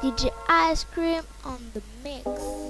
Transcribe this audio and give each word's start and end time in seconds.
DJ 0.00 0.30
Ice 0.48 0.84
Cream 0.84 1.22
on 1.44 1.58
the 1.74 1.82
mix. 2.04 2.67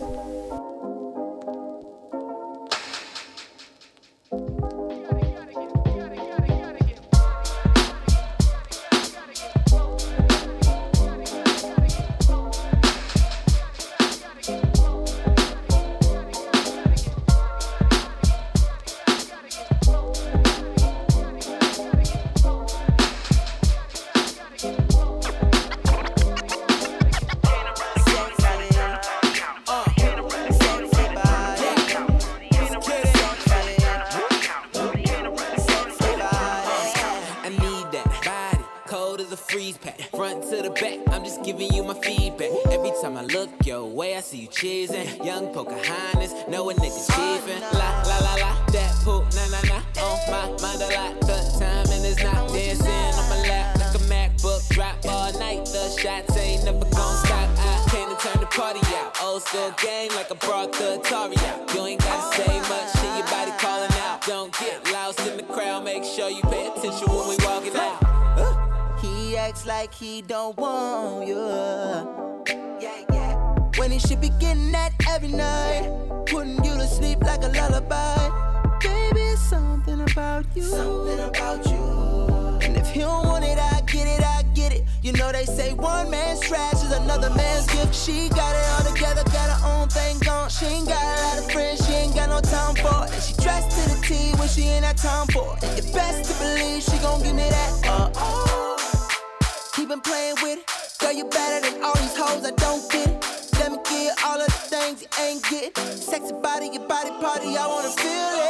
She 90.59 90.67
ain't 90.67 90.89
got 90.89 91.01
a 91.01 91.23
lot 91.23 91.39
of 91.39 91.53
friends, 91.53 91.87
she 91.87 91.93
ain't 91.93 92.17
got 92.17 92.31
no 92.31 92.41
time 92.41 92.75
for 92.75 93.07
it. 93.07 93.15
And 93.15 93.23
she 93.23 93.33
dressed 93.35 93.71
to 93.79 93.95
the 93.95 94.03
T 94.03 94.33
when 94.39 94.49
she 94.49 94.63
ain't 94.63 94.85
had 94.85 94.97
time 94.97 95.29
for 95.29 95.57
it. 95.63 95.93
Best 95.95 96.29
to 96.29 96.39
believe 96.43 96.83
she 96.83 96.99
gon' 96.99 97.23
give 97.23 97.37
me 97.37 97.49
that. 97.49 97.87
Uh 97.87 98.11
oh. 98.17 99.39
He 99.77 99.87
been 99.87 100.01
playing 100.01 100.35
with 100.43 100.59
it. 100.59 100.99
Girl, 100.99 101.13
you 101.13 101.27
better 101.27 101.71
than 101.71 101.85
all 101.85 101.95
these 101.99 102.17
hoes, 102.17 102.45
I 102.45 102.51
don't 102.57 102.91
get 102.91 103.07
it. 103.07 103.25
Let 103.61 103.71
me 103.71 103.79
get 103.85 104.25
all 104.25 104.41
of 104.41 104.47
the 104.47 104.53
things 104.53 105.01
you 105.03 105.09
ain't 105.23 105.45
getting. 105.45 105.85
Sexy 105.97 106.33
body, 106.43 106.71
your 106.73 106.89
body 106.89 107.11
party, 107.21 107.57
I 107.57 107.65
wanna 107.65 107.91
feel 107.91 108.43
it. 108.43 108.48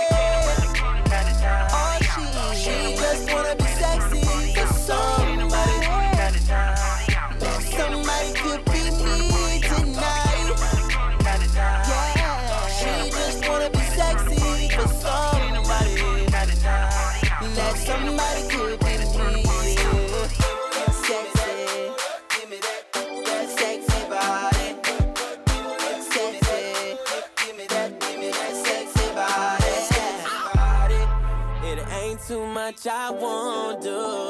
I 32.87 33.11
won't 33.11 33.83
do. 33.83 34.28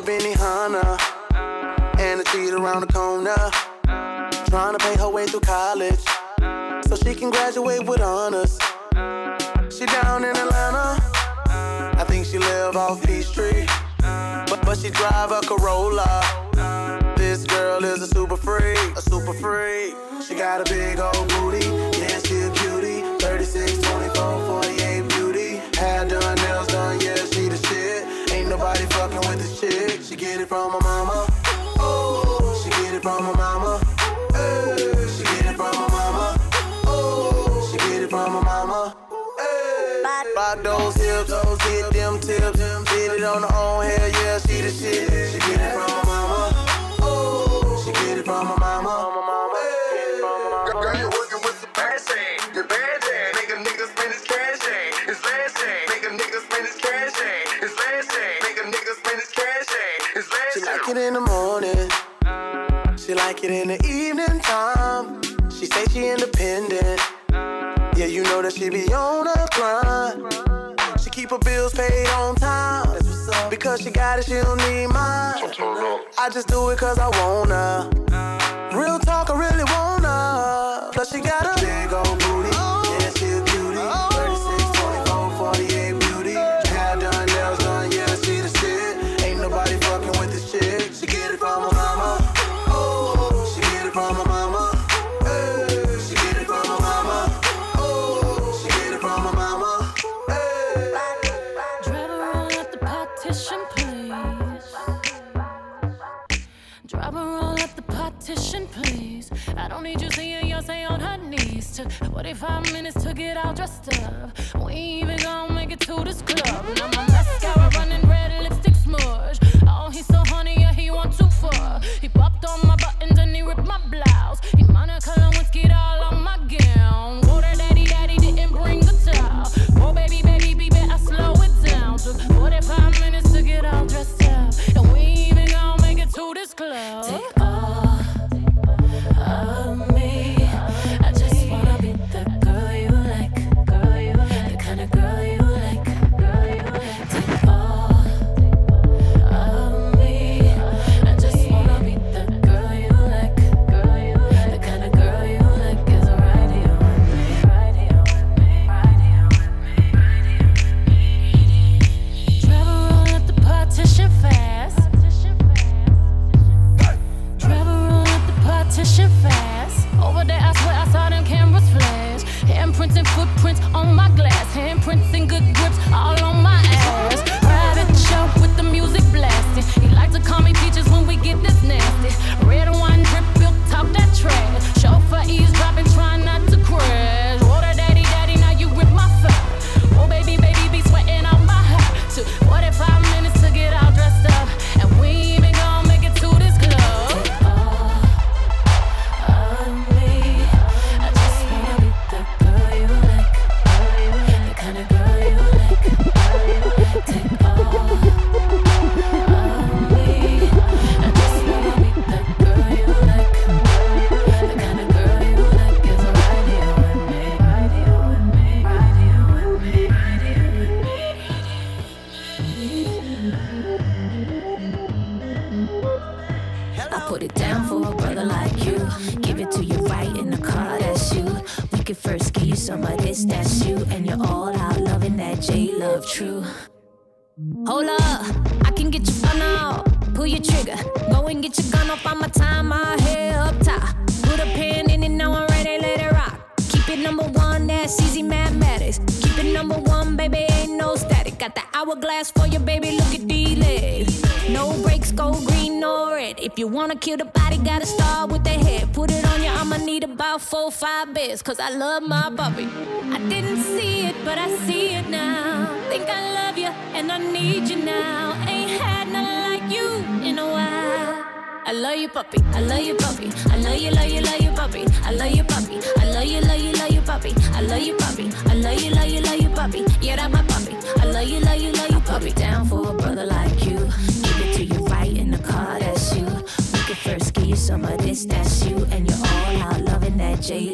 She 0.00 0.06
Benihana 0.06 0.98
and 1.98 2.22
a 2.22 2.24
street 2.28 2.52
around 2.54 2.80
the 2.80 2.86
corner. 2.86 3.36
Trying 4.48 4.72
to 4.72 4.78
pay 4.78 4.96
her 4.96 5.10
way 5.10 5.26
through 5.26 5.40
college 5.40 6.00
so 6.86 6.96
she 6.96 7.14
can 7.14 7.28
graduate 7.28 7.86
with 7.86 8.00
honors. 8.00 8.58
She 9.70 9.84
down 9.84 10.24
in 10.24 10.34
Atlanta. 10.34 10.96
I 12.00 12.04
think 12.08 12.24
she 12.24 12.38
live 12.38 12.76
off 12.76 13.02
Peachtree, 13.04 13.66
but 14.48 14.62
but 14.64 14.78
she 14.78 14.88
drive 14.88 15.32
a 15.32 15.42
Corolla. 15.42 16.22
This 17.16 17.44
girl 17.44 17.84
is 17.84 18.00
a 18.00 18.06
super 18.06 18.38
freak, 18.38 18.78
a 18.96 19.02
super 19.02 19.34
freak. 19.34 19.94
She 20.26 20.34
got 20.34 20.62
a 20.62 20.72
big 20.72 20.98
old 20.98 21.28
booty, 21.28 21.66
yeah 21.98 22.18
she 22.20 22.40
a 22.40 22.50
beauty. 22.62 23.02
36, 23.18 23.78
24, 23.82 24.62
48 24.62 25.08
beauty. 25.10 25.56
Hair 25.76 26.08
done, 26.08 26.36
nails 26.36 26.68
done, 26.68 27.00
yeah 27.00 27.16
she 27.16 27.48
the 27.50 27.58
shit. 27.68 28.19
Nobody 28.60 28.84
fucking 28.92 29.16
with 29.20 29.38
this 29.38 29.58
chick. 29.58 30.02
She 30.02 30.16
get 30.16 30.38
it 30.38 30.46
from 30.46 30.72
her 30.72 30.80
mama. 30.80 31.26
Oh, 31.78 32.60
she 32.62 32.68
get 32.68 32.92
it 32.92 33.00
from 33.00 33.24
her 33.24 33.32
mama. 33.32 33.80
Hey, 34.34 34.76
she 35.16 35.24
get 35.24 35.46
it 35.46 35.56
from 35.56 35.72
her 35.72 35.88
mama. 35.88 36.36
Oh, 36.84 37.70
she 37.72 37.78
get 37.78 38.02
it 38.02 38.10
from 38.10 38.34
her 38.34 38.42
mama. 38.42 38.94
Hey, 39.38 40.62
those 40.62 40.94
hips, 40.94 41.30
those 41.30 41.62
hit 41.62 41.79
it 60.90 60.96
in 60.96 61.14
the 61.14 61.20
morning. 61.20 61.88
She 62.98 63.14
like 63.14 63.44
it 63.44 63.50
in 63.50 63.68
the 63.68 63.78
evening 63.86 64.40
time. 64.40 65.20
She 65.50 65.66
say 65.66 65.84
she 65.92 66.08
independent. 66.08 67.00
Yeah, 67.96 68.06
you 68.06 68.22
know 68.24 68.42
that 68.42 68.54
she 68.54 68.70
be 68.70 68.92
on 68.92 69.26
her 69.26 69.46
grind. 69.54 71.00
She 71.00 71.10
keep 71.10 71.30
her 71.30 71.38
bills 71.38 71.74
paid 71.74 72.08
on 72.08 72.34
time. 72.36 72.98
Because 73.50 73.82
she 73.82 73.90
got 73.90 74.18
it, 74.18 74.24
she 74.24 74.34
don't 74.34 74.58
need 74.58 74.88
mine. 74.88 75.34
I 76.18 76.30
just 76.32 76.48
do 76.48 76.70
it 76.70 76.78
cause 76.78 76.98
I 76.98 77.08
wanna. 77.20 77.90
Real 78.74 78.99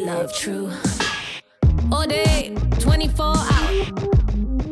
Love 0.07 0.33
true. 0.33 0.71
All 1.91 2.07
day, 2.07 2.55
24 2.79 3.27
hours. 3.27 3.89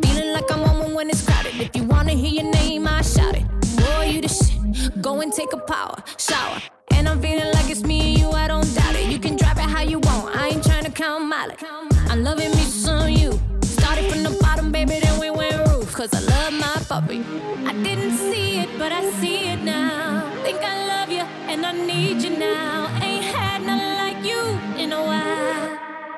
Feeling 0.01 0.33
like 0.33 0.49
I'm 0.53 0.63
on 0.63 0.95
when 0.95 1.11
it's 1.11 1.27
crowded. 1.27 1.61
If 1.61 1.75
you 1.75 1.83
wanna 1.83 2.13
hear 2.13 2.43
your 2.43 2.53
name, 2.53 2.87
I 2.87 3.03
shout 3.03 3.35
it. 3.35 3.45
Boy, 3.77 4.11
you 4.13 4.21
the 4.21 4.29
shit. 4.29 5.03
Go 5.03 5.23
and 5.23 5.33
take 5.33 5.53
a 5.53 5.57
power 5.57 5.97
shower. 6.19 6.63
And 6.93 7.09
I'm 7.09 7.21
feeling 7.21 7.51
like 7.53 7.69
it's 7.69 7.83
me 7.83 7.99
and 8.11 8.19
you, 8.21 8.31
I 8.31 8.47
don't 8.47 8.73
doubt 8.77 8.95
it. 8.95 9.09
You 9.11 9.19
can 9.19 9.35
drive 9.35 9.59
it 9.59 9.69
how 9.77 9.83
you 9.83 9.99
want. 9.99 10.37
I 10.37 10.51
ain't 10.51 10.63
trying 10.63 10.85
to 10.85 10.93
count 10.93 11.25
mileage. 11.25 11.65
I'm 12.11 12.23
loving 12.23 12.53
me 12.53 12.65
some 12.85 13.08
you. 13.08 13.32
Started 13.63 14.05
from 14.13 14.23
the 14.23 14.39
bottom, 14.41 14.70
baby, 14.70 15.01
then 15.01 15.19
we 15.19 15.31
went 15.31 15.56
roof. 15.67 15.93
Cause 15.93 16.15
I 16.15 16.20
love 16.20 16.53
my 16.53 16.77
puppy. 16.89 17.25
I 17.67 17.73
didn't 17.82 18.19
see 18.19 18.61
it, 18.61 18.69
but 18.79 18.93
I 18.93 19.11
see 19.20 19.49
it 19.49 19.65
now. 19.65 20.31
Think 20.44 20.63
I 20.63 20.87
love 20.93 21.11
you, 21.11 21.25
and 21.51 21.67
I 21.67 21.73
need 21.73 22.23
you 22.23 22.39
now. 22.39 22.74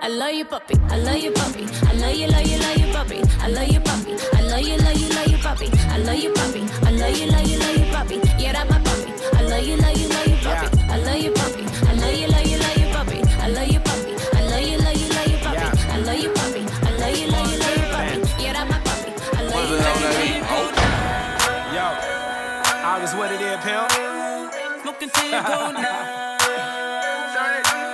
I 0.07 0.09
love 0.09 0.35
you, 0.35 0.45
puppy. 0.45 0.75
I 0.89 0.99
love 0.99 1.17
you, 1.17 1.33
puppy. 1.33 1.67
I 1.83 1.93
love 1.95 2.15
you, 2.15 2.29
love 2.29 2.47
you, 2.47 2.59
love 2.61 2.79
you, 2.79 2.93
puppy. 2.93 3.19
I 3.43 3.49
love 3.49 3.67
you, 3.67 3.81
puppy. 3.81 4.15
I 4.35 4.41
love 4.43 4.61
you, 4.63 4.77
love 4.79 4.95
you, 4.95 5.09
love 5.09 5.27
you, 5.27 5.39
puppy. 5.39 5.67
I 5.91 5.99
love 5.99 6.15
you, 6.15 6.33
puppy. 6.33 6.63
I 6.87 6.91
love 6.93 7.19
you, 7.19 7.27
love 7.27 7.43
you, 7.43 7.59
love 7.59 7.77
you, 7.77 7.91
puppy. 7.91 8.15
Yeah, 8.39 8.53
that's 8.53 8.71
my 8.71 8.79
puppy. 8.87 9.11
I 9.35 9.43
love 9.43 9.67
you, 9.67 9.77
love 9.77 9.99
you, 9.99 10.07
love 10.07 10.29
you, 10.31 10.37
puppy. 10.47 10.79
I 10.87 10.99
love 11.03 11.19
you, 11.19 11.33
puppy. 11.35 11.67
I 11.83 11.93
love 11.99 12.15
you, 12.15 12.29
love 12.31 12.47
you, 12.47 12.59
love 12.63 12.79
you, 12.79 12.87
puppy. 12.95 13.19
I 13.19 13.51
love 13.51 13.67
you, 13.67 13.81
puppy. 13.83 14.15
I 14.31 14.47
love 14.47 14.63
you, 14.63 14.79
love 14.79 14.95
you, 14.95 15.09
love 15.11 15.27
you, 15.27 15.39
puppy. 15.43 15.75
I 15.91 15.99
love 15.99 16.19
you, 16.23 16.31
puppy. 16.39 16.63
I 16.71 16.91
love 17.03 17.17
you, 17.19 17.27
love 17.27 17.51
you, 17.51 17.59
love 17.59 17.75
you, 17.75 17.91
puppy. 17.91 18.23
Yeah, 18.39 18.53
that's 18.55 18.71
my 18.71 18.79
puppy. 18.87 19.11
I 19.11 19.43
love 19.43 19.67
you, 19.67 19.75
love 19.75 19.99
you, 19.99 20.07
love 20.07 20.31
you, 20.31 20.47
puppy. 20.47 20.87
Yo, 21.75 21.87
August, 22.87 23.19
what 23.19 23.35
it 23.35 23.43
is, 23.43 23.59
pimp? 23.59 23.91
Smoking 24.87 25.11
till 25.11 25.27
you 25.27 25.43
go 25.43 25.75
now. 25.75 26.39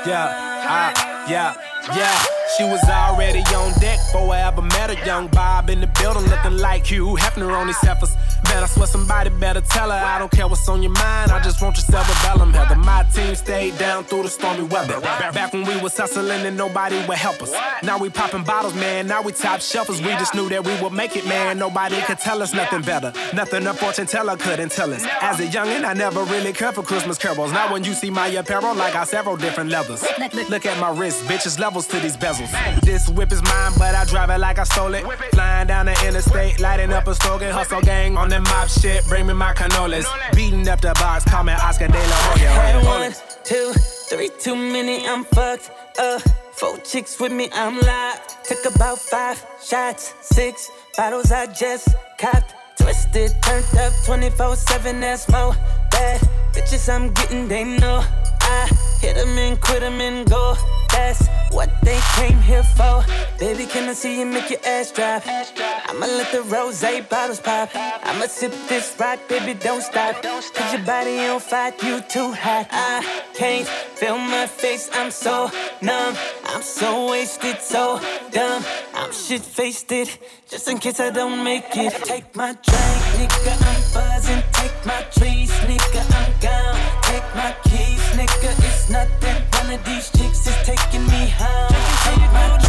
Yeah, 0.04 0.28
ah, 0.68 1.24
yeah, 1.30 1.54
yeah. 1.90 2.41
She 2.58 2.64
was 2.64 2.84
already 2.84 3.40
on 3.56 3.72
deck 3.80 3.98
before 3.98 4.34
I 4.34 4.40
ever 4.40 4.60
met 4.60 4.90
her. 4.90 5.06
Young 5.06 5.26
Bob 5.28 5.70
in 5.70 5.80
the 5.80 5.86
building 5.86 6.24
looking 6.28 6.58
like 6.58 6.84
Hugh 6.84 7.16
Hefner 7.18 7.58
on 7.58 7.66
these 7.66 7.80
heifers. 7.80 8.14
Man, 8.48 8.62
I 8.62 8.66
swear 8.66 8.86
somebody 8.86 9.30
better 9.30 9.62
tell 9.62 9.90
her. 9.90 9.96
I 9.96 10.18
don't 10.18 10.30
care 10.30 10.46
what's 10.46 10.68
on 10.68 10.82
your 10.82 10.92
mind, 10.92 11.30
I 11.30 11.40
just 11.42 11.62
want 11.62 11.76
your 11.76 11.84
cerebellum. 11.84 12.52
Heather, 12.52 12.76
my 12.76 13.04
team 13.04 13.34
stayed 13.34 13.78
down 13.78 14.04
through 14.04 14.24
the 14.24 14.28
stormy 14.28 14.64
weather. 14.64 15.00
Back 15.00 15.54
when 15.54 15.64
we 15.64 15.80
was 15.80 15.96
hustling 15.96 16.44
and 16.44 16.56
nobody 16.56 16.96
would 17.06 17.16
help 17.16 17.40
us. 17.40 17.54
Now 17.82 17.96
we 17.96 18.10
popping 18.10 18.44
bottles, 18.44 18.74
man. 18.74 19.06
Now 19.06 19.22
we 19.22 19.32
top 19.32 19.60
shelfers. 19.60 20.04
We 20.04 20.12
just 20.20 20.34
knew 20.34 20.48
that 20.50 20.62
we 20.66 20.74
would 20.82 20.92
make 20.92 21.16
it, 21.16 21.26
man. 21.26 21.58
Nobody 21.58 22.00
could 22.02 22.18
tell 22.18 22.42
us 22.42 22.52
nothing 22.52 22.82
better. 22.82 23.12
Nothing 23.32 23.66
a 23.66 23.72
fortune 23.72 24.06
teller 24.06 24.36
couldn't 24.36 24.72
tell 24.72 24.92
us. 24.92 25.06
As 25.22 25.40
a 25.40 25.46
youngin', 25.46 25.84
I 25.84 25.94
never 25.94 26.22
really 26.24 26.52
cared 26.52 26.74
for 26.74 26.82
Christmas 26.82 27.16
carols. 27.16 27.52
Now 27.52 27.72
when 27.72 27.84
you 27.84 27.94
see 27.94 28.10
my 28.10 28.26
apparel, 28.26 28.80
I 28.82 28.92
got 28.92 29.08
several 29.08 29.36
different 29.36 29.70
levels. 29.70 30.04
Look 30.50 30.66
at 30.66 30.78
my 30.78 30.90
wrist, 30.90 31.24
bitches 31.24 31.58
levels 31.58 31.86
to 31.86 31.98
these 31.98 32.16
bezels. 32.16 32.41
This 32.82 33.08
whip 33.08 33.32
is 33.32 33.42
mine, 33.42 33.72
but 33.78 33.94
I 33.94 34.04
drive 34.04 34.30
it 34.30 34.38
like 34.38 34.58
I 34.58 34.64
stole 34.64 34.94
it. 34.94 35.04
Flying 35.32 35.66
down 35.68 35.86
the 35.86 35.92
interstate, 36.06 36.60
lighting 36.60 36.92
up 36.92 37.06
a 37.06 37.14
stogie. 37.14 37.46
Hustle 37.46 37.80
gang 37.80 38.16
on 38.16 38.28
that 38.30 38.42
mob 38.42 38.68
shit, 38.68 39.06
bring 39.06 39.26
me 39.26 39.34
my 39.34 39.52
cannolis. 39.54 40.06
Beating 40.34 40.66
up 40.68 40.80
the 40.80 40.92
box, 40.94 41.24
call 41.24 41.44
me 41.44 41.52
Oscar 41.52 41.88
De 41.88 41.98
La 41.98 42.16
Hoya. 42.26 42.84
One, 42.84 43.12
two, 43.44 43.72
three 44.08 44.30
too 44.40 44.56
many, 44.56 45.06
I'm 45.06 45.24
fucked 45.24 45.70
up. 45.98 46.22
Four 46.52 46.78
chicks 46.78 47.20
with 47.20 47.32
me, 47.32 47.48
I'm 47.52 47.80
live. 47.80 48.20
Took 48.44 48.74
about 48.74 48.98
five 48.98 49.44
shots, 49.64 50.14
six 50.20 50.70
bottles 50.96 51.30
I 51.30 51.46
just 51.46 51.88
copped. 52.18 52.54
Twisted, 52.78 53.30
turned 53.42 53.78
up 53.78 53.92
24 54.04 54.56
7, 54.56 55.00
that's 55.00 55.28
more 55.28 55.54
bad. 55.90 56.20
Bitches 56.52 56.92
I'm 56.92 57.12
getting, 57.12 57.46
they 57.48 57.64
know. 57.64 58.04
I 58.42 58.68
hit 59.00 59.16
them 59.16 59.36
and 59.38 59.60
quit 59.60 59.80
them 59.80 60.00
and 60.00 60.28
go. 60.28 60.56
That's 60.92 61.26
what 61.50 61.70
they 61.82 61.98
came 62.16 62.38
here 62.38 62.62
for. 62.62 63.04
Baby, 63.38 63.66
can 63.66 63.88
I 63.88 63.94
see 63.94 64.20
you 64.20 64.26
make 64.26 64.50
your 64.50 64.60
ass 64.64 64.92
drop? 64.92 65.22
I'ma 65.26 66.06
let 66.06 66.30
the 66.32 66.42
rose 66.42 66.82
bottles 67.08 67.40
pop. 67.40 67.70
I'ma 67.74 68.26
sip 68.26 68.52
this 68.68 68.94
rock, 69.00 69.18
baby, 69.28 69.54
don't 69.58 69.82
stop. 69.82 70.22
Cause 70.22 70.72
your 70.72 70.82
body 70.82 71.18
on 71.26 71.40
fire, 71.40 71.72
you 71.82 72.00
too 72.02 72.32
hot. 72.32 72.66
I 72.70 73.22
can't 73.34 73.66
feel 73.66 74.18
my 74.18 74.46
face, 74.46 74.90
I'm 74.92 75.10
so 75.10 75.50
numb. 75.80 76.14
I'm 76.44 76.62
so 76.62 77.10
wasted, 77.10 77.60
so 77.60 78.00
dumb. 78.30 78.62
I'm 78.94 79.12
shit 79.12 79.42
faced 79.42 79.90
it, 79.92 80.18
just 80.48 80.68
in 80.68 80.78
case 80.78 81.00
I 81.00 81.10
don't 81.10 81.42
make 81.42 81.74
it. 81.76 81.92
Take 82.04 82.36
my 82.36 82.52
drink, 82.52 83.02
nigga, 83.16 83.54
I'm 83.70 83.82
buzzing. 83.94 84.42
Take 84.52 84.86
my 84.86 85.02
trees, 85.16 85.50
nigga, 85.68 86.02
I'm 86.20 86.32
gone. 86.40 86.78
Take 87.02 87.28
my 87.34 87.54
keys, 87.64 88.01
nigga, 88.26 88.50
it's 88.58 88.88
nothing. 88.90 89.42
One 89.58 89.74
of 89.74 89.84
these 89.84 90.10
chicks 90.10 90.46
is 90.46 90.56
taking 90.64 91.06
me 91.06 91.30
home. 91.38 92.61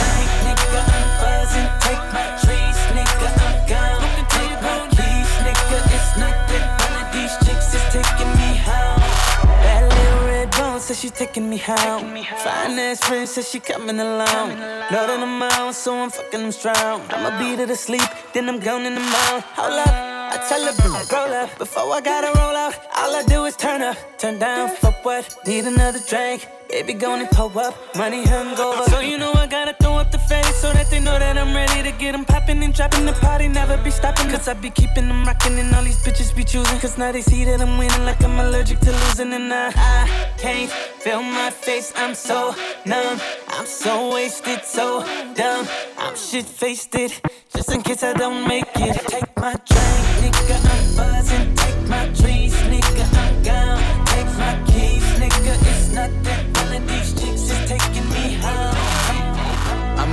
Says 10.93 11.01
she 11.01 11.09
taking 11.09 11.49
me 11.49 11.57
home. 11.57 12.23
Fine 12.43 12.77
ass 12.79 12.99
friend 13.03 13.27
says 13.27 13.49
she 13.49 13.59
coming 13.59 13.99
along. 13.99 14.49
Know 14.91 15.07
that 15.07 15.19
I'm 15.19 15.41
out, 15.41 15.73
so 15.73 15.95
I'm 15.95 16.09
fucking 16.09 16.41
them 16.41 16.51
strong. 16.51 17.01
I'ma 17.09 17.39
beat 17.39 17.59
her 17.59 17.67
to 17.67 17.75
sleep, 17.75 18.09
then 18.33 18.47
I'm 18.49 18.59
gone 18.59 18.85
in 18.85 18.93
the 18.93 19.01
mouth. 19.01 19.43
Hold 19.57 19.73
up. 19.73 20.13
I 20.33 20.37
tell 20.49 20.63
her, 20.65 20.73
roll 21.15 21.33
up. 21.33 21.57
Before 21.57 21.91
I 21.93 22.01
gotta 22.01 22.31
roll 22.39 22.55
out, 22.55 22.75
all 22.95 23.15
I 23.15 23.23
do 23.23 23.45
is 23.45 23.55
turn 23.55 23.81
up. 23.81 23.97
Turn 24.17 24.39
down 24.39 24.69
for 24.69 24.91
what? 25.03 25.35
Need 25.47 25.65
another 25.65 25.99
drink. 26.07 26.47
Baby, 26.69 26.93
gonna 26.93 27.27
pull 27.31 27.57
up. 27.59 27.75
Money 27.95 28.23
hungover. 28.23 28.85
So 28.89 28.99
you 28.99 29.17
know 29.17 29.31
I 29.33 29.47
gotta 29.47 29.75
throw 29.81 29.92
up 30.23 30.29
face 30.29 30.55
so 30.55 30.71
that 30.73 30.89
they 30.89 30.99
know 30.99 31.17
that 31.17 31.37
I'm 31.37 31.53
ready 31.53 31.83
to 31.83 31.97
get 31.97 32.11
them 32.13 32.25
popping 32.25 32.63
and 32.63 32.73
dropping 32.73 33.05
the 33.05 33.13
party. 33.13 33.47
Never 33.47 33.77
be 33.83 33.91
stopping. 33.91 34.29
Cause 34.29 34.47
I 34.47 34.53
be 34.53 34.69
keeping 34.69 35.07
them 35.07 35.23
rocking 35.23 35.57
and 35.59 35.73
all 35.75 35.83
these 35.83 36.01
bitches 36.03 36.35
be 36.35 36.43
choosing. 36.43 36.79
Cause 36.79 36.97
now 36.97 37.11
they 37.11 37.21
see 37.21 37.43
that 37.45 37.61
I'm 37.61 37.77
winning 37.77 38.05
like 38.05 38.23
I'm 38.23 38.39
allergic 38.39 38.79
to 38.81 38.91
losing. 38.91 39.33
And 39.33 39.53
I, 39.53 39.71
I 39.75 40.29
can't 40.37 40.69
feel 40.69 41.21
my 41.21 41.49
face. 41.49 41.93
I'm 41.95 42.15
so 42.15 42.55
numb. 42.85 43.19
I'm 43.49 43.65
so 43.65 44.13
wasted, 44.13 44.63
so 44.63 45.01
dumb. 45.35 45.67
I'm 45.97 46.15
shit 46.15 46.45
faced 46.45 46.95
it. 46.95 47.21
Just 47.53 47.71
in 47.71 47.81
case 47.81 48.03
I 48.03 48.13
don't 48.13 48.47
make 48.47 48.71
it. 48.75 48.95
Take 49.07 49.35
my 49.37 49.53
drink, 49.53 50.35
nigga. 50.35 50.57
I'm 50.73 50.95
buzzing. 50.97 51.55
Take 51.55 51.87
my 51.87 52.05
trees, 52.13 52.32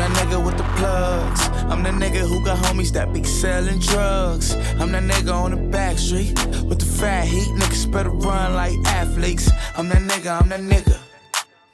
that 0.01 0.11
nigga 0.13 0.43
with 0.45 0.57
the 0.57 0.65
plugs. 0.79 1.49
I'm 1.71 1.83
the 1.83 1.91
nigga 1.91 2.27
who 2.27 2.43
got 2.45 2.59
homies 2.65 2.91
that 2.93 3.13
be 3.13 3.23
selling 3.23 3.79
drugs. 3.81 4.55
I'm 4.81 4.93
that 4.93 5.03
nigga 5.03 5.33
on 5.33 5.51
the 5.51 5.57
back 5.57 5.99
street 5.99 6.33
with 6.65 6.79
the 6.79 6.87
fat 6.87 7.27
heat. 7.27 7.49
Niggas 7.61 7.91
better 7.93 8.11
run 8.11 8.55
like 8.55 8.73
athletes. 8.87 9.51
I'm 9.77 9.89
that 9.89 10.03
nigga, 10.03 10.41
I'm 10.41 10.49
that 10.49 10.61
nigga. 10.61 10.99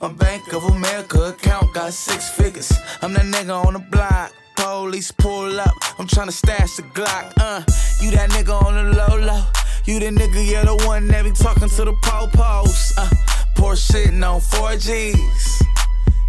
My 0.00 0.12
Bank 0.12 0.52
of 0.52 0.64
America 0.64 1.28
account 1.28 1.72
got 1.72 1.92
six 1.92 2.28
figures. 2.28 2.72
I'm 3.00 3.12
that 3.12 3.26
nigga 3.26 3.64
on 3.64 3.74
the 3.74 3.78
block. 3.78 4.32
Police 4.56 5.12
pull 5.12 5.60
up. 5.60 5.74
I'm 5.98 6.06
tryna 6.06 6.32
stash 6.32 6.76
the 6.76 6.82
Glock. 6.82 7.32
Uh, 7.36 7.62
you 8.00 8.10
that 8.10 8.30
nigga 8.30 8.60
on 8.60 8.74
the 8.74 8.96
low 8.96 9.18
low. 9.18 9.44
You 9.84 10.00
the 10.00 10.06
nigga, 10.06 10.50
yeah, 10.50 10.64
the 10.64 10.74
one 10.86 11.06
that 11.08 11.22
be 11.24 11.30
talking 11.30 11.68
to 11.68 11.84
the 11.84 11.92
po-pos. 12.02 12.98
Uh, 12.98 13.08
poor 13.54 13.76
sitting 13.76 14.22
on 14.24 14.40
4Gs. 14.40 15.75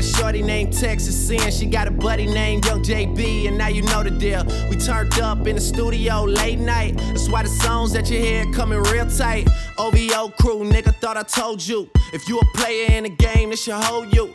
Got 0.00 0.08
a 0.08 0.16
shorty 0.16 0.42
named 0.42 0.72
Texas 0.72 1.28
Sin. 1.28 1.50
She 1.50 1.66
got 1.66 1.86
a 1.86 1.90
buddy 1.90 2.26
named 2.26 2.64
Young 2.64 2.82
JB, 2.82 3.48
and 3.48 3.58
now 3.58 3.68
you 3.68 3.82
know 3.82 4.02
the 4.02 4.10
deal. 4.10 4.44
We 4.68 4.76
turned 4.76 5.18
up 5.20 5.46
in 5.46 5.56
the 5.56 5.60
studio 5.60 6.24
late 6.24 6.58
night. 6.58 6.96
That's 6.96 7.28
why 7.28 7.42
the 7.42 7.48
songs 7.48 7.92
that 7.92 8.10
you 8.10 8.18
hear 8.18 8.50
coming 8.52 8.82
real 8.84 9.06
tight. 9.06 9.48
OVO 9.78 10.30
crew, 10.40 10.60
nigga, 10.64 10.94
thought 10.96 11.16
I 11.16 11.22
told 11.22 11.66
you. 11.66 11.90
If 12.12 12.28
you 12.28 12.38
a 12.38 12.44
player 12.56 12.86
in 12.92 13.04
the 13.04 13.10
game, 13.10 13.50
this 13.50 13.62
should 13.62 13.74
hold 13.74 14.14
you. 14.14 14.34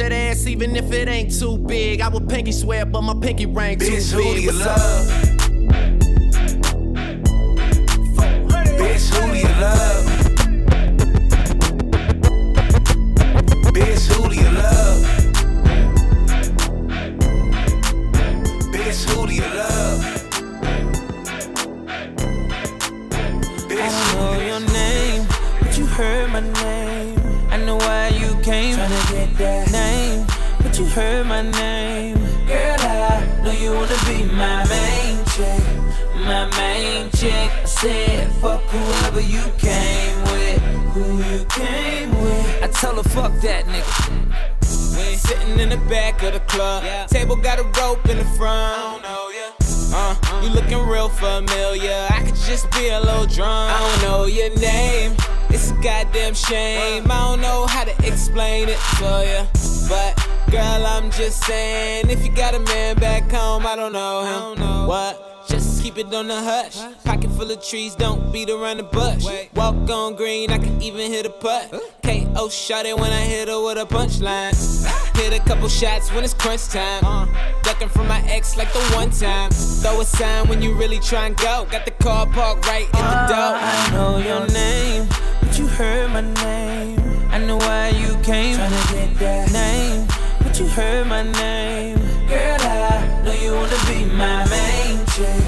that 0.01 0.11
ass 0.11 0.47
even 0.47 0.75
if 0.75 0.91
it 0.91 1.07
ain't 1.07 1.31
too 1.39 1.57
big. 1.59 2.01
I 2.01 2.07
would 2.07 2.27
pinky 2.27 2.51
swear, 2.51 2.85
but 2.85 3.01
my 3.03 3.13
pinky 3.21 3.45
ring 3.45 3.77
too 3.77 3.85
Bitch, 3.85 4.11
who 4.11 4.21
do 4.23 4.33
big. 4.33 4.43
you 4.43 4.47
What's 4.51 4.65
up? 4.65 4.77
love? 4.77 5.31
Bitch, 8.79 9.05
who 9.13 9.31
do 9.31 9.37
you 9.37 9.53
love? 9.61 10.05
Bitch, 13.75 14.07
who 14.11 14.29
do 14.29 14.35
you 14.35 14.49
love? 14.49 14.97
Bitch, 18.73 19.01
who 19.09 19.27
do 19.27 19.33
you 19.33 19.41
love? 19.41 19.99
Bitch, 23.69 23.79
I 23.79 24.13
don't 24.13 24.33
know 24.33 24.45
your 24.47 24.61
name, 24.73 25.27
but 25.61 25.77
you 25.77 25.85
heard 25.85 26.31
my 26.31 26.39
name. 26.39 26.50
Heard 30.91 31.25
my 31.25 31.41
name. 31.41 32.17
Girl, 32.47 32.75
I 32.79 33.41
know 33.43 33.51
you 33.51 33.71
wanna 33.73 33.97
be 34.07 34.23
my 34.25 34.67
main 34.67 35.23
chick, 35.33 35.63
my 36.15 36.49
main 36.57 37.09
chick. 37.11 37.49
I 37.49 37.65
said, 37.65 38.31
fuck 38.41 38.61
whoever 38.63 39.21
you 39.21 39.43
came 39.57 40.21
with, 40.23 40.61
who 40.93 41.17
you 41.23 41.45
came 41.45 42.11
with. 42.21 42.63
I 42.63 42.67
tell 42.67 42.95
her, 42.95 43.03
fuck 43.03 43.31
that 43.41 43.65
nigga. 43.65 44.35
We 44.97 45.15
sitting 45.15 45.59
in 45.59 45.69
the 45.69 45.77
back 45.89 46.21
of 46.23 46.33
the 46.33 46.41
club. 46.41 46.83
Yeah. 46.83 47.05
Table 47.05 47.37
got 47.37 47.59
a 47.59 47.63
rope 47.79 48.05
in 48.09 48.17
the 48.17 48.25
front. 48.37 49.05
Uh, 49.93 50.15
you 50.43 50.49
looking 50.49 50.85
real 50.87 51.09
familiar. 51.09 52.07
I 52.09 52.23
could 52.25 52.35
just 52.35 52.69
be 52.71 52.89
a 52.89 52.99
little 52.99 53.25
drunk. 53.25 53.71
I 53.71 53.79
don't 53.79 54.01
know 54.09 54.25
your 54.25 54.49
name. 54.57 55.15
It's 55.49 55.71
a 55.71 55.73
goddamn 55.75 56.33
shame. 56.33 57.09
I 57.09 57.17
don't 57.27 57.41
know 57.41 57.65
how 57.65 57.83
to 57.83 57.91
explain 58.07 58.69
it 58.69 58.79
to 58.99 59.25
you. 59.27 59.87
But 59.89 60.15
girl, 60.51 60.85
I'm 60.85 61.09
just 61.11 61.43
saying, 61.45 62.09
if 62.09 62.25
you 62.25 62.31
got 62.31 62.53
a 62.53 62.59
man 62.59 62.97
back 62.97 63.31
home, 63.31 63.65
I 63.65 63.75
don't 63.75 63.93
know 63.93 64.53
him. 64.53 64.87
What? 64.87 65.47
Just 65.47 65.81
keep 65.81 65.97
it 65.97 66.13
on 66.13 66.27
the 66.27 66.35
hush. 66.35 66.77
Pocket 67.05 67.31
full 67.31 67.49
of 67.49 67.65
trees, 67.65 67.95
don't 67.95 68.31
beat 68.33 68.49
around 68.49 68.77
the 68.77 68.83
bush. 68.83 69.25
Walk 69.55 69.89
on 69.89 70.15
green, 70.15 70.51
I 70.51 70.57
can 70.57 70.81
even 70.81 71.09
hit 71.09 71.25
a 71.25 71.29
putt. 71.29 71.73
KO 72.03 72.49
shot 72.49 72.85
it 72.85 72.97
when 72.97 73.11
I 73.11 73.21
hit 73.21 73.47
her 73.47 73.63
with 73.63 73.77
a 73.77 73.85
punchline. 73.85 74.51
Hit 75.15 75.33
a 75.33 75.43
couple 75.43 75.69
shots 75.69 76.11
when 76.13 76.23
it's 76.23 76.33
crunch 76.33 76.67
time. 76.69 77.03
Uh. 77.05 77.27
Ducking 77.61 77.89
from 77.89 78.07
my 78.07 78.21
ex 78.27 78.57
like 78.57 78.71
the 78.73 78.79
one 78.95 79.11
time. 79.11 79.51
Throw 79.51 80.01
a 80.01 80.05
sign 80.05 80.47
when 80.47 80.61
you 80.61 80.73
really 80.73 80.99
try 80.99 81.27
and 81.27 81.37
go. 81.37 81.67
Got 81.69 81.85
the 81.85 81.91
car 81.91 82.25
parked 82.25 82.65
right 82.65 82.85
in 82.85 82.91
the 82.91 82.97
ah, 83.01 83.27
door. 83.27 83.53
I 83.61 83.93
know 83.93 84.17
your 84.17 84.47
name, 84.47 85.07
but 85.41 85.59
you 85.59 85.67
heard 85.67 86.09
my 86.09 86.21
name. 86.21 86.99
I 87.29 87.37
know 87.37 87.57
why 87.57 87.89
you 87.89 88.17
came. 88.23 88.57
Tryna 88.57 88.93
get 88.93 89.19
that 89.19 89.51
name, 89.51 90.07
you 90.61 90.67
heard 90.67 91.07
my 91.07 91.23
name. 91.23 91.97
Girl, 92.27 92.61
I 92.61 93.21
know 93.25 93.33
you 93.33 93.53
wanna 93.53 93.79
be 93.87 94.05
my 94.05 94.47
main 94.47 95.05
chick, 95.07 95.43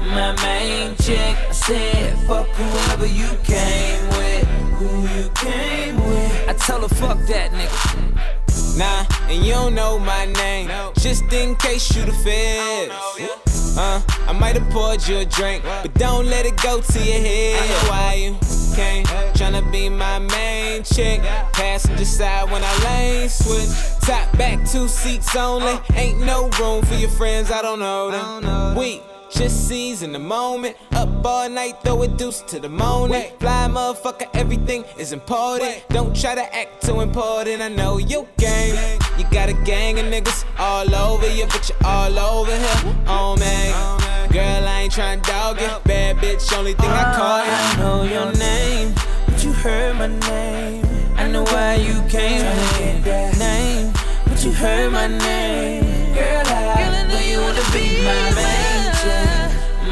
my 0.00 0.32
main 0.42 0.96
chick. 0.96 1.36
I 1.48 1.52
said, 1.52 2.18
fuck 2.26 2.48
whoever 2.48 3.06
you 3.06 3.28
came 3.44 4.08
with, 4.18 4.44
who 4.78 4.90
you 5.14 5.30
came 5.34 5.96
with. 5.96 6.48
I 6.48 6.54
tell 6.54 6.80
her, 6.80 6.88
fuck 6.88 7.18
that 7.28 7.52
nigga. 7.52 8.76
Nah, 8.76 9.06
and 9.30 9.44
you 9.44 9.52
don't 9.52 9.74
know 9.74 9.98
my 9.98 10.26
name. 10.26 10.68
Just 10.98 11.32
in 11.32 11.54
case 11.56 11.94
you 11.94 12.04
the 12.04 12.12
feds. 12.12 13.76
Uh, 13.78 14.00
I 14.26 14.32
might 14.32 14.56
have 14.56 14.68
poured 14.70 15.06
you 15.06 15.18
a 15.18 15.24
drink, 15.24 15.62
but 15.64 15.94
don't 15.94 16.26
let 16.26 16.44
it 16.44 16.56
go 16.62 16.80
to 16.80 16.98
your 16.98 17.20
head. 17.20 17.88
Why 17.88 18.14
you 18.14 18.36
Tryna 18.76 19.72
be 19.72 19.88
my 19.88 20.18
main 20.18 20.82
chick. 20.82 21.22
Passenger 21.52 22.04
side 22.04 22.50
when 22.50 22.62
I 22.62 22.84
lane 22.84 23.28
switch. 23.28 23.70
Top 24.02 24.30
back, 24.36 24.68
two 24.68 24.86
seats 24.86 25.34
only. 25.34 25.78
Ain't 25.94 26.20
no 26.20 26.50
room 26.60 26.84
for 26.84 26.94
your 26.94 27.10
friends, 27.10 27.50
I 27.50 27.62
don't 27.62 27.78
know 27.78 28.10
them. 28.10 28.76
We 28.76 29.00
just 29.30 29.66
seizing 29.68 30.12
the 30.12 30.18
moment. 30.18 30.76
Up 30.92 31.08
all 31.24 31.48
night, 31.48 31.76
throw 31.82 32.02
a 32.02 32.08
deuce 32.08 32.42
to 32.42 32.60
the 32.60 32.68
morning. 32.68 33.30
Fly 33.40 33.68
motherfucker, 33.68 34.28
everything 34.34 34.84
is 34.98 35.12
important. 35.12 35.82
Don't 35.88 36.14
try 36.14 36.34
to 36.34 36.54
act 36.54 36.84
too 36.84 37.00
important. 37.00 37.62
I 37.62 37.68
know 37.68 37.98
you 37.98 38.28
game. 38.38 38.98
You 39.18 39.24
got 39.30 39.48
a 39.48 39.54
gang 39.64 39.98
of 39.98 40.04
niggas 40.06 40.44
all 40.58 40.94
over 40.94 41.28
you, 41.28 41.46
but 41.46 41.68
you're 41.68 41.78
all 41.86 42.18
over 42.18 42.54
here. 42.54 42.94
Oh 43.06 43.36
man, 43.38 44.25
girl, 44.36 44.68
I 44.68 44.82
ain't 44.82 44.92
trying 44.92 45.20
to 45.22 45.30
dog 45.30 45.56
it. 45.60 45.84
Bad 45.84 46.16
bitch, 46.16 46.52
only 46.56 46.74
thing 46.74 46.90
I 46.90 47.04
oh, 47.08 47.16
call 47.20 47.40
you. 47.46 47.56
I 47.64 47.72
know 47.80 47.98
your 48.14 48.30
name, 48.36 48.94
but 49.26 49.42
you 49.42 49.52
heard 49.52 49.96
my 49.96 50.08
name. 50.08 50.84
I 51.16 51.28
know 51.28 51.44
why 51.44 51.76
you 51.76 51.96
came 52.14 52.44
to 52.44 52.66
get 52.78 53.04
that 53.04 53.38
name, 53.38 53.92
but 54.26 54.44
you 54.44 54.52
heard 54.52 54.92
my 54.92 55.06
name. 55.06 56.14
Girl, 56.14 56.46
I 56.46 57.06
know 57.08 57.22
you 57.30 57.38
wanna 57.40 57.66
be 57.72 57.86
my 58.10 58.24
main 58.40 58.84
chick, 59.00 59.48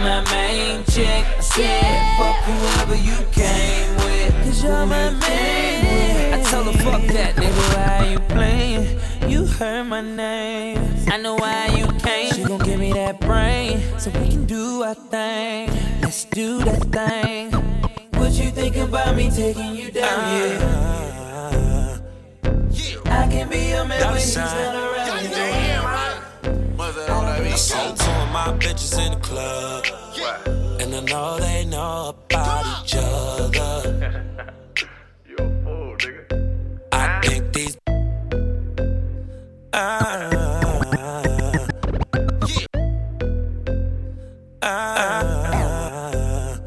my 0.08 0.20
main 0.34 0.84
chick. 0.92 1.24
I 1.24 1.40
said, 1.40 2.02
fuck 2.18 2.36
whoever 2.48 2.96
you 3.08 3.18
came 3.32 3.90
with, 4.04 4.32
cause 4.44 4.62
you're 4.62 4.86
my 4.86 5.10
main. 5.24 6.13
I 6.86 6.90
tell 6.90 6.92
her, 6.92 7.06
fuck 7.06 7.14
that 7.14 7.36
nigga, 7.36 7.74
why 7.74 8.10
you 8.12 8.18
playing? 8.20 9.00
You 9.30 9.46
heard 9.46 9.84
my 9.84 10.00
name. 10.00 10.78
I 11.08 11.16
know 11.16 11.34
why 11.36 11.68
you 11.68 11.86
came. 11.98 12.32
She 12.32 12.44
gon' 12.44 12.58
give 12.58 12.78
me 12.78 12.92
that 12.92 13.20
brain, 13.20 13.80
so 13.98 14.10
we 14.10 14.28
can 14.28 14.44
do 14.44 14.82
our 14.82 14.94
thing. 14.94 15.70
Let's 16.02 16.24
do 16.26 16.58
that 16.64 16.82
thing. 16.92 17.52
What 18.20 18.32
you 18.32 18.50
think 18.50 18.76
about 18.76 19.16
me 19.16 19.30
taking 19.30 19.74
you 19.74 19.90
down? 19.90 20.20
Uh, 20.20 22.00
yeah. 22.70 22.96
I 23.06 23.28
can 23.28 23.48
be 23.48 23.70
a 23.72 23.84
man 23.84 24.06
when 24.06 24.14
he's 24.16 24.36
not 24.36 24.74
around. 24.74 24.94
I 27.54 27.56
saw 27.56 27.94
two 27.94 28.10
of 28.10 28.32
my 28.32 28.52
bitches 28.58 28.98
in 28.98 29.12
the 29.12 29.20
club. 29.20 29.86
yeah. 30.16 30.82
And 30.82 30.92
I 30.92 31.00
know 31.02 31.38
they 31.38 31.64
know 31.66 32.08
about 32.08 32.84
each 32.84 32.96
other. 32.98 34.33
Ah, 39.76 40.30
ah, 44.62 46.60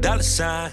dollar 0.00 0.22
sign. 0.22 0.70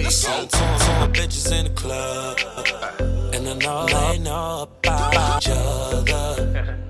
I 0.00 0.08
saw 0.08 0.46
two 0.46 0.64
of 0.64 0.86
my 1.00 1.08
bitches 1.12 1.52
in 1.52 1.64
the 1.64 1.72
club. 1.74 2.38
And 3.34 3.46
I 3.46 3.52
know 3.52 3.84
they 3.84 4.18
know 4.20 4.62
about 4.62 5.42
each 5.42 5.50
other. 5.52 6.80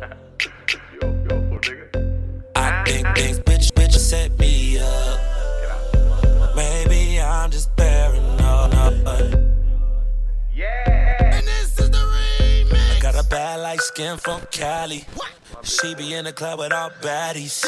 I 2.55 2.85
think 2.87 3.17
these 3.17 3.41
bitches, 3.41 3.73
bitches 3.73 3.99
set 3.99 4.39
me 4.39 4.79
up. 4.79 5.19
Maybe 6.55 7.21
I'm 7.21 7.51
just 7.51 7.75
paranoid. 7.75 9.48
I 10.61 11.41
got 13.01 13.15
a 13.15 13.23
bad 13.29 13.61
light 13.61 13.81
skin 13.81 14.17
from 14.17 14.41
Cali. 14.51 15.05
She 15.63 15.95
be 15.95 16.15
in 16.15 16.25
the 16.25 16.33
club 16.33 16.59
with 16.59 16.73
all 16.73 16.91
baddies. 17.01 17.65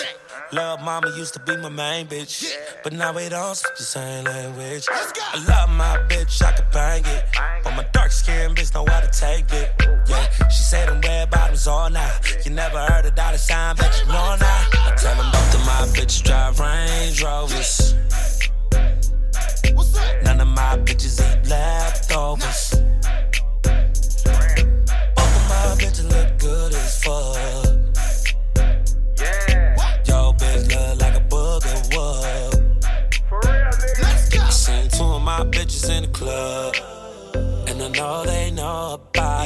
Love 0.52 0.80
mama 0.82 1.08
used 1.16 1.34
to 1.34 1.40
be 1.40 1.56
my 1.56 1.68
main 1.68 2.06
bitch. 2.06 2.52
But 2.82 2.92
now 2.92 3.12
we 3.12 3.28
don't 3.28 3.54
speak 3.54 3.76
the 3.76 3.84
same 3.84 4.24
language. 4.24 4.86
I 4.90 5.44
love 5.48 5.70
my 5.70 5.98
bitch, 6.08 6.42
I 6.42 6.52
could 6.52 6.70
bang 6.72 7.04
it. 7.04 7.24
But 7.62 7.76
my 7.76 7.84
dark 7.92 8.10
skin 8.10 8.54
bitch 8.54 8.74
know 8.74 8.84
how 8.86 9.00
to 9.00 9.08
take 9.08 9.52
it. 9.52 9.72
Yeah, 10.08 10.48
she 10.48 10.62
said 10.64 10.88
them 10.88 11.00
red 11.00 11.30
bottoms 11.30 11.68
all 11.68 11.90
night. 11.90 12.38
You 12.44 12.50
never 12.50 12.78
heard 12.78 13.04
a 13.06 13.12
dollar 13.12 13.38
sign, 13.38 13.76
but 13.76 13.96
you 14.00 14.08
know 14.08 14.36
now. 14.40 14.66
I 14.72 14.94
tell 14.96 15.14
them 15.14 15.30
both 15.30 15.54
of 15.54 15.60
my 15.60 15.86
bitches 15.94 16.24
drive 16.24 16.58
Range 16.58 17.22
Rovers. 17.22 17.79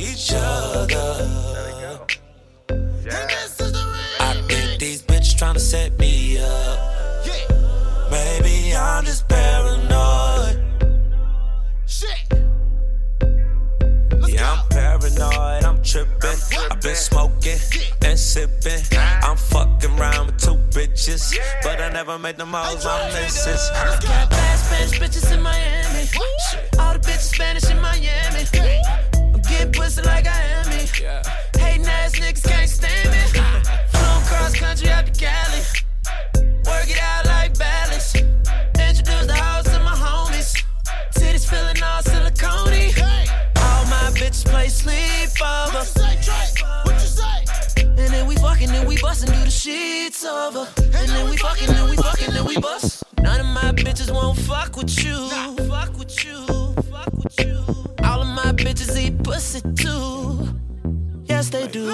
Each 0.04 0.32
other. 0.34 1.28
I 4.20 4.34
think 4.48 4.80
these 4.80 5.02
bitches 5.02 5.34
tryna 5.38 5.60
set 5.60 5.98
me 5.98 6.38
up. 6.38 6.78
Maybe 8.10 8.74
I'm 8.76 9.04
just 9.04 9.28
paranoid. 9.28 10.62
Yeah, 14.28 14.52
I'm 14.52 14.68
paranoid, 14.68 15.64
I'm 15.64 15.82
tripping. 15.82 16.38
I've 16.70 16.80
been 16.80 16.94
smoking 16.94 17.58
and 18.04 18.18
sipping. 18.18 18.82
I'm 19.22 19.36
fucking 19.36 19.98
around 19.98 20.26
with 20.26 20.38
two 20.38 20.56
bitches, 20.76 21.36
but 21.62 21.80
I 21.80 21.88
never 21.90 22.18
made 22.18 22.36
them 22.36 22.54
all 22.54 22.76
my 22.76 23.10
misses. 23.12 23.70
Got 23.70 24.30
bad 24.30 24.58
Spanish 24.58 24.98
bitches 24.98 25.32
in 25.32 25.40
Miami. 25.42 26.08
All 26.78 26.92
the 26.92 26.98
bitches 26.98 27.34
Spanish 27.34 27.70
in 27.70 27.80
Miami. 27.80 29.03
Getting 29.54 29.72
pussy 29.72 30.02
like 30.02 30.26
I 30.26 30.40
am 30.58 30.68
me. 30.68 30.82
Hating 31.58 31.86
ass 31.86 32.14
niggas 32.18 32.42
can't 32.42 32.68
stand 32.68 33.10
me. 33.10 33.18
Flown 33.92 34.22
cross 34.24 34.54
country 34.56 34.88
out 34.88 35.06
to 35.06 35.12
Cali. 35.12 35.60
Work 36.66 36.90
it 36.90 36.98
out 37.00 37.26
like 37.26 37.56
balance. 37.56 38.16
Introduce 38.16 39.26
the 39.26 39.34
house 39.34 39.64
to 39.64 39.78
my 39.78 39.94
homies. 39.94 40.60
Titties 41.14 41.48
feeling 41.48 41.80
all 41.82 42.02
silicone. 42.02 42.74
All 43.66 43.84
my 43.86 44.10
bitches 44.18 44.44
play 44.44 44.66
sleepover. 44.66 45.84
And 47.78 48.12
then 48.12 48.26
we 48.26 48.34
fucking, 48.36 48.68
then 48.68 48.86
we 48.88 49.00
bustin', 49.00 49.32
do 49.32 49.44
the 49.44 49.50
sheets 49.50 50.24
over. 50.24 50.66
And 50.78 51.08
then 51.08 51.30
we 51.30 51.36
fucking, 51.36 51.68
then 51.68 51.90
we 51.90 51.96
fucking, 51.96 52.34
then 52.34 52.44
we 52.44 52.58
bust. 52.58 53.04
None 53.20 53.40
of 53.40 53.46
my 53.46 53.70
bitches 53.72 54.12
won't 54.12 54.38
fuck 54.38 54.76
with 54.76 55.04
you. 55.04 55.28
Fuck 55.68 55.96
with 55.96 56.24
you. 56.24 56.44
Fuck 56.90 57.12
with 57.12 57.40
you. 57.40 57.83
All 58.04 58.20
of 58.22 58.28
my 58.28 58.52
bitches 58.52 58.96
eat 58.96 59.22
pussy 59.22 59.60
too. 59.74 60.48
Yes, 61.24 61.48
they 61.50 61.66
do. 61.68 61.88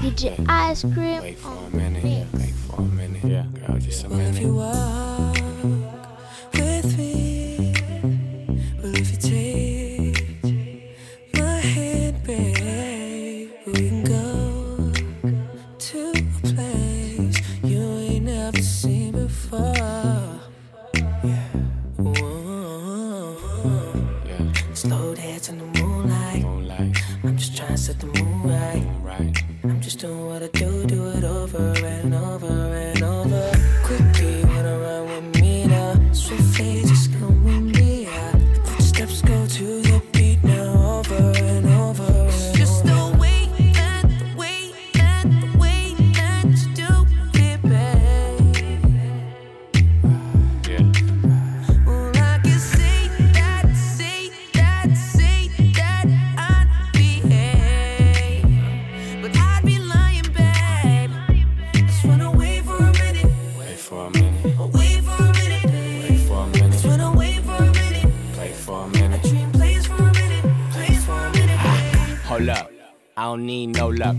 DJ 0.00 0.44
Ice 0.48 0.82
Cream 0.82 1.36
on 1.44 1.72
the 1.72 2.00
mix. 2.02 3.24
Yeah, 3.24 3.46
girl, 3.66 3.78
just 3.78 4.04
a 4.04 4.08
Well, 4.08 4.20
if 4.20 4.38
you 4.38 4.54
walk 4.54 5.27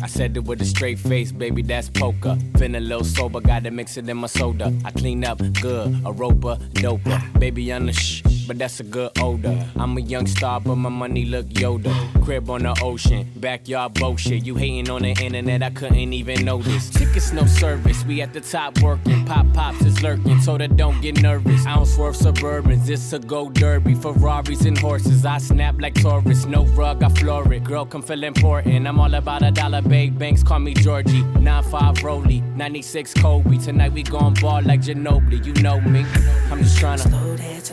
said 0.10 0.36
it 0.36 0.44
with 0.46 0.62
a 0.62 0.66
straight 0.66 1.00
face, 1.00 1.32
baby, 1.32 1.62
that's 1.62 1.90
poker. 1.90 2.38
Feeling 2.58 2.76
a 2.76 2.80
little 2.80 3.04
sober, 3.04 3.40
gotta 3.40 3.72
mix 3.72 3.98
it 3.98 4.10
in 4.10 4.18
my 4.18 4.28
soda. 4.28 4.74
I 4.84 4.92
clean 4.92 5.24
up 5.24 5.40
good, 5.62 6.02
a 6.06 6.12
roper, 6.12 6.58
doper. 6.74 7.40
Baby, 7.40 7.72
I'm 7.72 7.86
the 7.86 7.94
shh, 7.94 8.22
but 8.50 8.58
that's 8.58 8.80
a 8.80 8.84
good 8.84 9.12
odor. 9.20 9.64
I'm 9.76 9.96
a 9.96 10.02
young 10.02 10.26
star, 10.26 10.60
but 10.60 10.76
my 10.76 10.90
money 10.90 11.24
look 11.24 11.46
Yoda. 11.50 11.94
Crib 12.26 12.50
on 12.50 12.64
the 12.64 12.76
ocean, 12.82 13.32
backyard 13.36 13.94
bullshit. 13.94 14.44
You 14.44 14.56
hating 14.56 14.90
on 14.90 15.04
the 15.04 15.12
internet, 15.12 15.62
I 15.62 15.70
couldn't 15.70 16.14
even 16.14 16.46
notice. 16.46 16.90
Tickets, 16.90 17.32
no 17.32 17.46
service, 17.46 18.04
we 18.06 18.24
at 18.24 18.34
the 18.34 18.42
top 18.42 18.82
working. 18.82 19.24
Pop 19.26 19.46
pops 19.54 19.86
is 19.86 20.02
lurking, 20.02 20.42
so 20.42 20.58
that 20.58 20.76
don't 20.76 21.00
get 21.00 21.22
nervous. 21.22 21.64
I 21.68 21.76
don't 21.76 21.86
swerve 21.86 22.16
suburbans, 22.16 22.90
it's 22.90 23.14
a 23.14 23.20
go 23.20 23.52
derby. 23.52 23.94
Ferraris 23.94 24.62
and 24.66 24.78
horses, 24.80 25.28
I 25.28 25.38
snap 25.38 25.76
like 25.80 25.94
Taurus. 26.02 26.48
No 26.48 26.66
rug, 26.74 27.04
I 27.04 27.10
floor 27.10 27.54
it. 27.54 27.64
Girl, 27.64 27.86
come 27.86 28.02
feel 28.02 28.24
important. 28.24 28.88
I'm 28.88 29.00
all 29.00 29.14
about 29.14 29.44
a 29.44 29.52
dollar, 29.52 29.84
babe. 29.84 30.18
Banks 30.18 30.42
call 30.42 30.58
me 30.58 30.74
Georgie. 30.74 31.22
9-5 31.38 32.02
Rolly, 32.02 32.42
96 32.56 33.14
Kobe. 33.14 33.60
Tonight 33.60 33.94
we 33.94 34.02
gon' 34.02 34.34
ball 34.42 34.64
like 34.64 34.82
Ginobili. 34.82 35.46
You 35.46 35.54
know 35.62 35.80
me. 35.82 36.04
I'm 36.50 36.64
just 36.64 36.80
tryna 36.80 37.08
slow 37.08 37.38
dance 37.38 37.70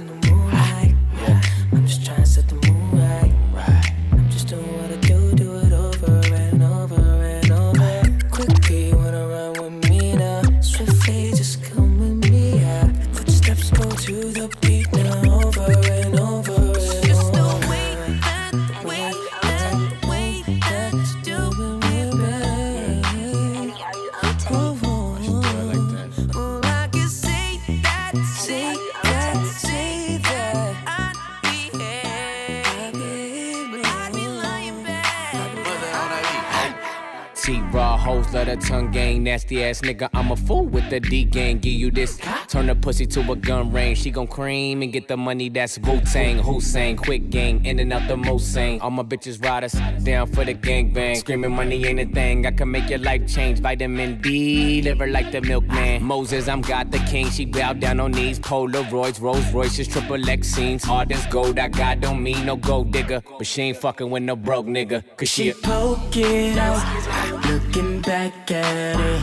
her 38.47 38.57
tongue 38.57 38.91
gang, 38.91 39.23
nasty 39.23 39.63
ass 39.65 39.81
nigga. 39.81 40.09
I'm 40.15 40.31
a 40.31 40.37
fool 40.37 40.67
with 40.67 40.89
the 40.91 41.01
D 41.01 41.25
gang. 41.25 41.59
Give 41.59 41.73
you 41.73 41.91
this, 41.91 42.19
turn 42.49 42.67
the 42.67 42.75
pussy 42.75 43.07
to 43.07 43.33
a 43.33 43.37
gun 43.37 43.73
range. 43.73 43.99
She 43.99 44.11
gon' 44.11 44.27
cream 44.27 44.83
and 44.83 44.93
get 44.93 45.09
the 45.09 45.17
money. 45.17 45.49
That's 45.49 45.79
Wu 45.79 46.01
Tang, 46.01 46.39
Hussein, 46.39 46.97
quick 46.97 47.31
gang, 47.31 47.65
in 47.65 47.79
and 47.79 47.93
out 47.93 48.09
the 48.09 48.17
most 48.17 48.53
sane. 48.53 48.81
All 48.81 48.91
my 48.91 49.03
bitches 49.03 49.45
riders 49.45 49.75
down 50.05 50.27
for 50.29 50.45
the 50.45 50.55
gang 50.55 50.93
bang. 50.93 51.17
Screaming 51.17 51.53
money 51.53 51.85
ain't 51.87 52.01
a 52.01 52.07
thing. 52.07 52.47
I 52.47 52.51
can 52.51 52.71
make 52.71 52.89
your 52.89 53.01
life 53.01 53.27
change. 53.27 53.61
Vitamin 53.61 54.21
D, 54.21 54.83
liver 54.83 55.07
like 55.07 55.33
the 55.33 55.41
milkman. 55.41 56.03
Moses, 56.03 56.49
I'm 56.49 56.63
God 56.63 56.91
the 56.93 56.99
king. 57.01 57.29
She 57.31 57.45
bowed 57.45 57.81
down 57.81 58.01
on 58.01 58.13
knees. 58.13 58.39
Polaroids, 58.39 59.21
Rolls 59.21 59.53
Royces, 59.53 59.89
triple 59.89 60.29
X 60.29 60.49
scenes. 60.49 60.89
All 60.89 61.05
this 61.05 61.25
gold 61.27 61.59
I 61.59 61.69
got 61.69 62.01
don't 62.01 62.23
mean 62.23 62.47
no 62.47 62.57
gold 62.57 62.93
digger, 62.93 63.23
but 63.39 63.47
she 63.47 63.63
ain't 63.63 63.77
fucking 63.77 64.11
with 64.11 64.23
no 64.23 64.37
broke 64.37 64.67
nigga. 64.67 65.03
Cause 65.17 65.29
she 65.29 65.51
a 65.51 65.55
poke 65.55 66.17
it 66.17 66.57
out, 66.59 67.36
looking 67.57 68.01
back 68.03 68.51
at 68.51 69.01
it. 69.01 69.23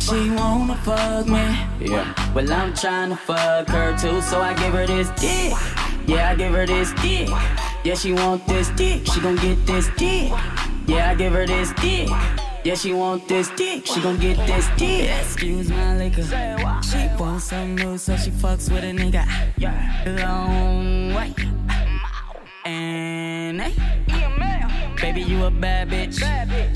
She 0.00 0.30
wanna 0.30 0.76
fuck 0.76 1.26
me. 1.26 1.44
Yeah. 1.80 2.32
Well, 2.34 2.52
I'm 2.52 2.74
trying 2.74 3.10
to 3.10 3.16
fuck 3.16 3.68
her 3.68 3.96
too, 3.98 4.20
so 4.22 4.40
I 4.40 4.54
give 4.54 4.72
her 4.72 4.86
this 4.86 5.08
dick. 5.20 5.52
Yeah, 6.06 6.30
I 6.30 6.34
give 6.36 6.52
her 6.52 6.66
this 6.66 6.92
dick. 7.02 7.28
Yeah, 7.84 7.94
she 7.94 8.12
want 8.12 8.46
this 8.46 8.68
dick. 8.70 9.06
She 9.06 9.20
gon' 9.20 9.36
get 9.36 9.66
this 9.66 9.88
dick. 9.96 10.32
Yeah, 10.86 11.10
I 11.10 11.14
give 11.14 11.32
her 11.32 11.46
this 11.46 11.72
dick. 11.74 12.08
Yeah, 12.64 12.74
she 12.74 12.92
want 12.92 13.26
this 13.26 13.48
dick. 13.56 13.86
She 13.86 14.00
gon' 14.00 14.18
get 14.18 14.36
this 14.46 14.68
dick. 14.76 15.10
Excuse 15.20 15.70
my 15.70 15.96
liquor. 15.96 16.22
She 16.82 17.08
wants 17.18 17.44
some 17.46 17.74
new, 17.74 17.98
so 17.98 18.16
she 18.16 18.30
fucks 18.30 18.70
with 18.70 18.84
a 18.84 18.92
nigga. 18.92 19.24
Long 20.22 21.14
way. 21.14 21.34
And 22.64 23.60
hey, 23.60 23.74
baby, 25.00 25.22
you 25.22 25.44
a 25.44 25.50
bad 25.50 25.88
bitch. 25.88 26.18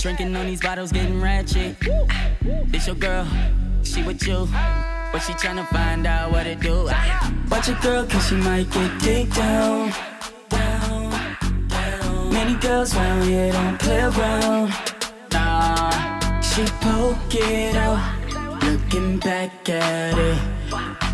Drinking 0.00 0.34
on 0.34 0.46
these 0.46 0.60
bottles, 0.60 0.92
getting 0.92 1.20
ratchet. 1.20 1.76
This 2.66 2.86
your 2.86 2.96
girl, 2.96 3.26
she 3.82 4.02
with 4.02 4.26
you. 4.26 4.48
But 5.12 5.20
she 5.20 5.32
tryna 5.34 5.66
find 5.68 6.06
out 6.06 6.32
what 6.32 6.46
it 6.46 6.60
do. 6.60 6.88
Watch 7.50 7.68
your 7.68 7.78
girl, 7.80 8.06
cause 8.06 8.28
she 8.28 8.36
might 8.36 8.70
get 8.70 9.00
kicked 9.00 9.36
down. 9.36 9.92
Down, 10.48 11.10
down. 11.68 12.32
Many 12.32 12.54
girls 12.54 12.94
round 12.96 13.24
here 13.24 13.52
don't 13.52 13.78
play 13.78 14.00
around. 14.00 14.72
Nah, 15.32 16.40
she 16.40 16.64
poke 16.80 17.34
it 17.34 17.76
out, 17.76 18.62
looking 18.62 19.18
back 19.18 19.68
at 19.68 20.18
it. 20.18 20.38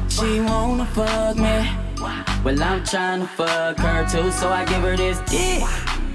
She 0.08 0.40
wanna 0.40 0.86
fuck 0.86 1.36
me. 1.36 1.68
Well, 2.42 2.62
I'm 2.62 2.82
tryna 2.84 3.28
fuck 3.28 3.78
her 3.78 4.06
too, 4.08 4.30
so 4.32 4.48
I 4.48 4.64
give 4.64 4.82
her 4.82 4.96
this 4.96 5.18
dick. 5.30 5.62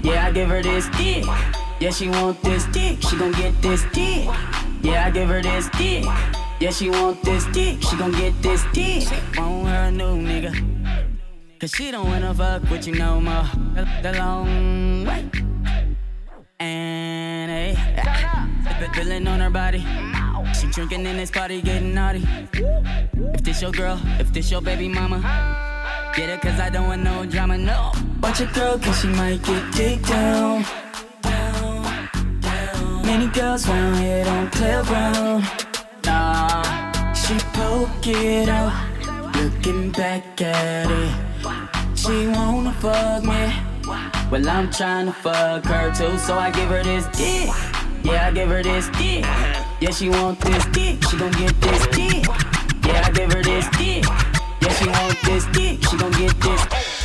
Yeah, 0.06 0.26
I 0.26 0.30
give 0.30 0.48
her 0.48 0.62
this 0.62 0.88
dick. 0.90 1.24
Yeah, 1.80 1.90
she 1.90 2.08
want 2.08 2.40
this 2.42 2.64
dick, 2.66 3.02
she 3.02 3.16
gon' 3.18 3.32
get 3.32 3.60
this 3.60 3.82
dick. 3.92 4.28
Yeah, 4.80 5.04
I 5.04 5.10
give 5.10 5.28
her 5.28 5.42
this 5.42 5.68
dick. 5.70 6.04
Yeah, 6.60 6.70
she 6.70 6.90
want 6.90 7.20
this 7.24 7.44
dick, 7.46 7.82
she 7.82 7.96
gon' 7.96 8.12
get 8.12 8.40
this 8.40 8.62
dick. 8.72 9.08
Want 9.36 9.66
her 9.66 9.90
new 9.90 10.22
nigga. 10.22 10.54
Cause 11.58 11.72
she 11.72 11.90
don't 11.90 12.06
wanna 12.06 12.32
fuck 12.32 12.62
with 12.70 12.86
you 12.86 12.94
no 12.94 13.20
more. 13.20 13.50
The, 13.74 13.88
the 14.02 14.12
long 14.16 15.04
way. 15.04 15.28
And 16.60 17.50
hey, 17.50 17.76
feeling 18.94 19.26
on 19.26 19.40
her 19.40 19.50
body. 19.50 19.84
She 20.54 20.68
drinking 20.68 21.04
in 21.04 21.16
this 21.16 21.32
party, 21.32 21.60
getting 21.60 21.94
naughty. 21.94 22.24
If 23.34 23.42
this 23.42 23.60
your 23.60 23.72
girl, 23.72 24.00
if 24.20 24.32
this 24.32 24.52
your 24.52 24.62
baby 24.62 24.88
mama, 24.88 25.18
get 26.16 26.30
it 26.30 26.40
cause 26.40 26.58
I 26.58 26.70
don't 26.70 26.88
want 26.88 27.02
no 27.02 27.26
drama, 27.26 27.58
no. 27.58 27.92
Watch 28.22 28.40
your 28.40 28.48
girl 28.52 28.78
cause 28.78 29.00
she 29.00 29.08
might 29.08 29.42
get 29.42 29.72
kicked 29.74 30.08
down. 30.08 30.64
Down, 31.20 32.08
down. 32.40 33.02
Many 33.02 33.26
girls 33.26 33.68
round 33.68 33.96
here 33.98 34.24
don't 34.24 34.50
play 34.50 34.72
around. 34.72 35.44
Nah, 36.06 37.12
she 37.12 37.34
poke 37.52 38.06
it 38.06 38.48
out, 38.48 38.72
looking 39.36 39.90
back 39.90 40.40
at 40.40 40.90
it. 40.90 41.98
She 41.98 42.28
wanna 42.28 42.72
fuck 42.80 43.22
me. 43.22 43.52
Well, 44.30 44.48
I'm 44.48 44.70
trying 44.70 45.06
to 45.06 45.12
fuck 45.12 45.64
her 45.66 45.94
too, 45.94 46.16
so 46.18 46.38
I 46.38 46.50
give 46.50 46.70
her 46.70 46.82
this 46.82 47.06
dick. 47.08 47.50
Yeah, 48.02 48.28
I 48.28 48.30
give 48.32 48.48
her 48.48 48.62
this 48.62 48.88
dick. 48.96 49.24
Yeah, 49.80 49.90
she 49.90 50.08
want 50.08 50.40
this 50.40 50.64
dick, 50.66 51.04
she 51.04 51.18
gon' 51.18 51.30
get 51.32 51.60
this 51.60 51.86
dick. 51.88 52.24
Yeah, 52.86 53.02
I 53.04 53.10
give 53.12 53.32
her 53.32 53.42
this 53.42 53.68
dick. 53.76 54.35
Yeah, 54.66 54.72
she 54.72 54.88
want 54.88 55.22
this 55.22 55.46
dick, 55.52 55.80
she 55.88 55.96
gon' 55.96 56.10
get 56.10 56.40
this. 56.40 56.95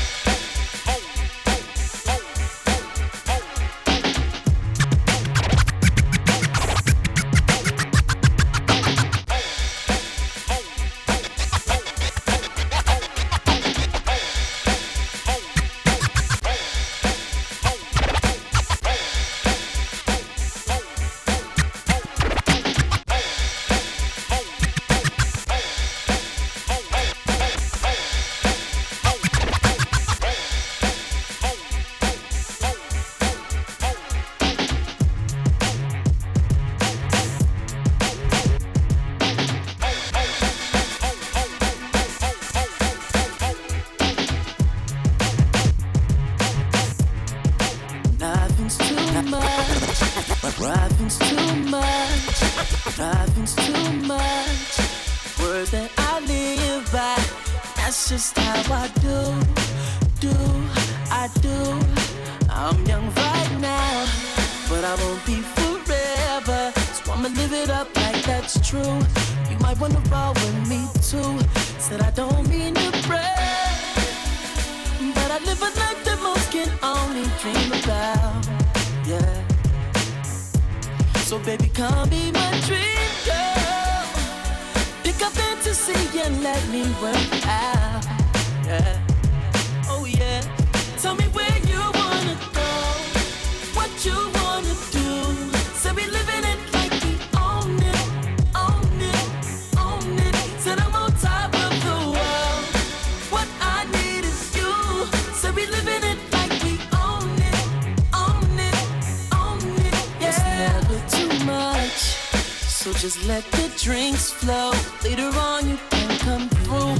Just 113.02 113.26
let 113.28 113.44
the 113.54 113.68
drinks 113.84 114.30
flow. 114.30 114.72
Later 115.04 115.32
on, 115.36 115.68
you 115.68 115.76
can 115.90 116.20
come 116.20 116.48
through, 116.62 116.96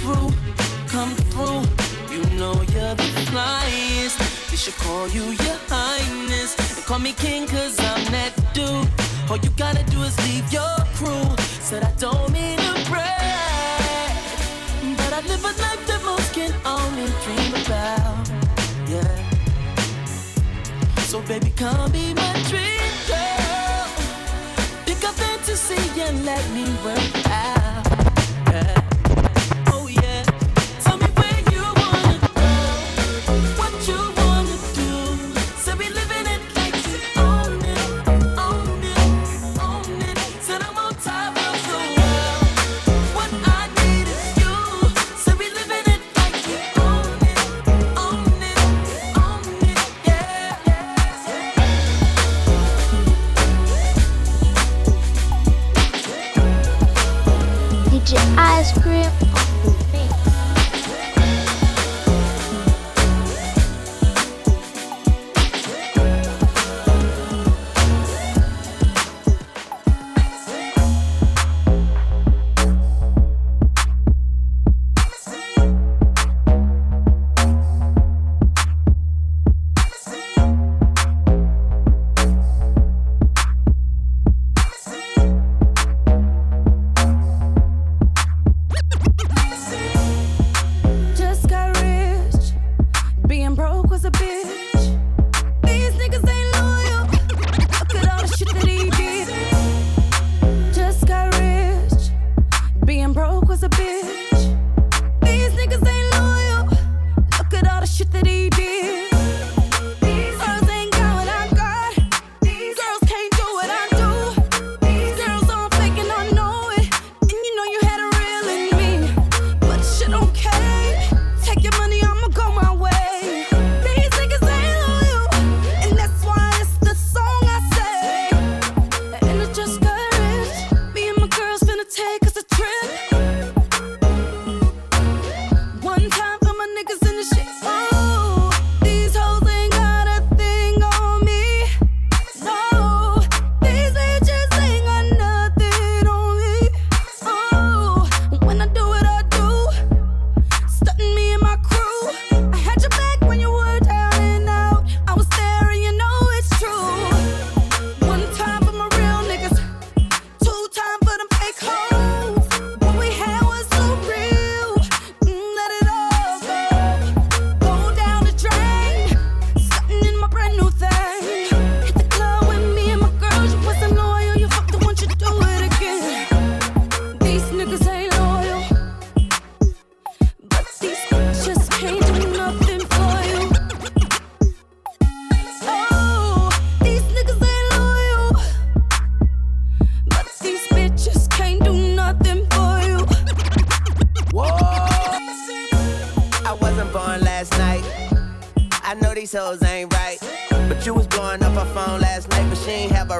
through, 0.00 0.30
come 0.88 1.14
through. 1.28 1.60
You 2.10 2.24
know 2.38 2.54
you're 2.72 2.94
the 2.94 3.08
flyest. 3.28 4.16
They 4.48 4.56
should 4.56 4.76
call 4.76 5.06
you 5.08 5.24
your 5.24 5.58
highness. 5.68 6.56
And 6.78 6.86
call 6.86 6.98
me 6.98 7.12
king, 7.12 7.46
cause 7.46 7.78
I'm 7.78 8.02
that 8.10 8.32
dude. 8.54 8.88
All 9.28 9.36
you 9.36 9.50
gotta 9.50 9.84
do 9.90 10.02
is 10.02 10.16
leave 10.26 10.50
your 10.50 10.76
crew. 10.96 11.28
Said 11.60 11.82
I 11.82 11.92
don't 11.98 12.32
mean 12.32 12.56
to 12.56 12.72
brag. 12.88 14.16
But 14.96 15.12
I 15.12 15.20
live 15.28 15.44
a 15.44 15.52
life 15.60 15.86
that 15.88 16.00
most 16.06 16.32
can 16.32 16.54
only 16.64 17.12
dream 17.24 17.52
about. 17.66 18.30
Yeah. 18.88 19.14
So 21.04 21.20
baby, 21.20 21.52
come 21.54 21.92
be 21.92 22.14
my 22.14 22.32
dream 22.48 22.78
girl. 23.06 23.37
Pick 25.48 25.56
see 25.56 26.00
and 26.02 26.26
let 26.26 26.50
me 26.50 26.62
work 26.84 27.26
out. 27.26 27.57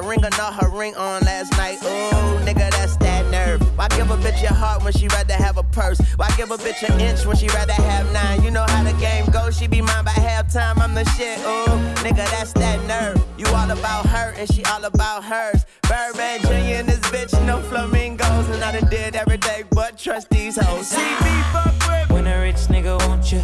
Ring 0.09 0.25
or 0.25 0.29
not 0.31 0.55
her 0.55 0.69
ring 0.69 0.95
on 0.95 1.21
last 1.21 1.51
night. 1.51 1.77
Ooh, 1.83 2.43
nigga, 2.43 2.71
that's 2.71 2.97
that 2.97 3.29
nerve. 3.29 3.61
Why 3.77 3.87
give 3.89 4.09
a 4.09 4.17
bitch 4.17 4.41
your 4.41 4.53
heart 4.53 4.83
when 4.83 4.91
she 4.91 5.07
rather 5.09 5.35
have 5.35 5.57
a 5.57 5.63
purse? 5.63 5.99
Why 6.15 6.27
give 6.35 6.49
a 6.49 6.57
bitch 6.57 6.81
an 6.89 6.99
inch 6.99 7.27
when 7.27 7.37
she 7.37 7.47
rather 7.49 7.73
have 7.73 8.11
nine? 8.11 8.41
You 8.41 8.49
know 8.49 8.65
how 8.67 8.83
the 8.83 8.93
game 8.93 9.27
goes, 9.27 9.57
she 9.57 9.67
be 9.67 9.81
mine 9.81 10.03
by 10.03 10.11
halftime. 10.11 10.79
I'm 10.79 10.95
the 10.95 11.05
shit, 11.11 11.37
ooh, 11.39 11.77
nigga, 12.03 12.25
that's 12.31 12.53
that 12.53 12.83
nerve. 12.87 13.23
You 13.37 13.45
all 13.53 13.69
about 13.69 14.07
her 14.07 14.33
and 14.35 14.51
she 14.51 14.63
all 14.65 14.83
about 14.83 15.23
hers. 15.23 15.63
Birdman 15.83 16.41
Jr. 16.41 16.79
and 16.79 16.89
this 16.89 16.99
bitch, 17.11 17.33
no 17.45 17.61
flamingos. 17.61 18.49
And 18.49 18.63
I 18.63 18.79
done 18.79 18.89
did 18.89 19.15
every 19.15 19.37
day 19.37 19.63
but 19.69 19.97
trust 19.97 20.29
these 20.31 20.57
hoes. 20.57 20.87
See 20.87 20.97
me 20.97 21.43
fuck 21.53 21.75
with 21.87 22.09
When 22.09 22.25
a 22.25 22.41
rich 22.41 22.61
nigga 22.73 22.97
want 23.07 23.31
you, 23.31 23.43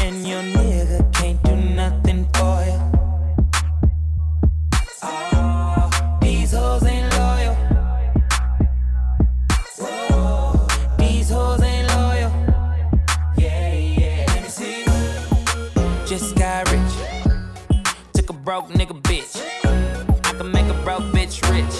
and 0.00 0.26
your 0.26 0.42
nigga 0.42 1.05
broke 18.46 18.68
nigga 18.68 18.94
bitch. 19.02 19.34
I 20.24 20.32
can 20.38 20.52
make 20.52 20.66
a 20.66 20.74
broke 20.84 21.02
bitch 21.12 21.42
rich. 21.50 21.76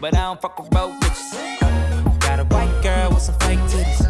But 0.00 0.14
I 0.14 0.22
don't 0.28 0.40
fuck 0.40 0.56
with 0.60 0.70
broke 0.70 0.92
bitches. 1.00 2.20
Got 2.20 2.38
a 2.38 2.44
white 2.44 2.72
girl 2.84 3.10
with 3.10 3.22
some 3.22 3.34
fake 3.40 3.58
titties. 3.70 4.00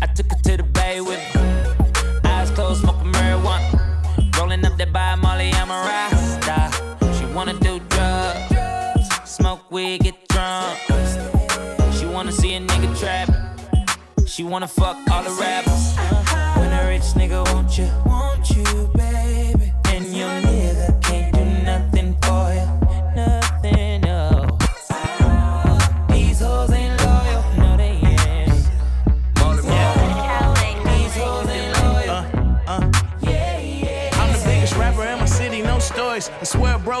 I 0.00 0.06
took 0.06 0.30
her 0.30 0.38
to 0.44 0.56
the 0.58 0.62
bay 0.62 1.00
with 1.00 1.18
me. 1.34 2.30
Eyes 2.30 2.52
closed, 2.52 2.82
smoking 2.82 3.10
marijuana. 3.10 4.38
Rolling 4.38 4.64
up 4.64 4.76
that 4.78 4.92
by 4.92 5.16
Molly, 5.16 5.50
I'm 5.52 5.68
a 5.68 5.80
rasta. 5.88 6.70
She 7.18 7.24
wanna 7.34 7.54
do 7.54 7.80
drugs. 7.88 9.08
Smoke 9.24 9.68
weed, 9.68 10.04
get 10.04 10.28
drunk. 10.28 10.78
She 11.98 12.06
wanna 12.06 12.30
see 12.30 12.54
a 12.54 12.60
nigga 12.60 12.96
trap. 13.00 13.28
She 14.28 14.44
wanna 14.44 14.68
fuck 14.68 14.96
all 15.10 15.24
the 15.24 15.34
rappers. 15.40 15.96
When 16.56 16.72
a 16.72 16.86
rich 16.86 17.08
nigga, 17.18 17.44
won't 17.52 17.76
you? 17.76 17.90
Won't 18.06 18.48
you, 18.50 18.88
baby? 18.94 19.61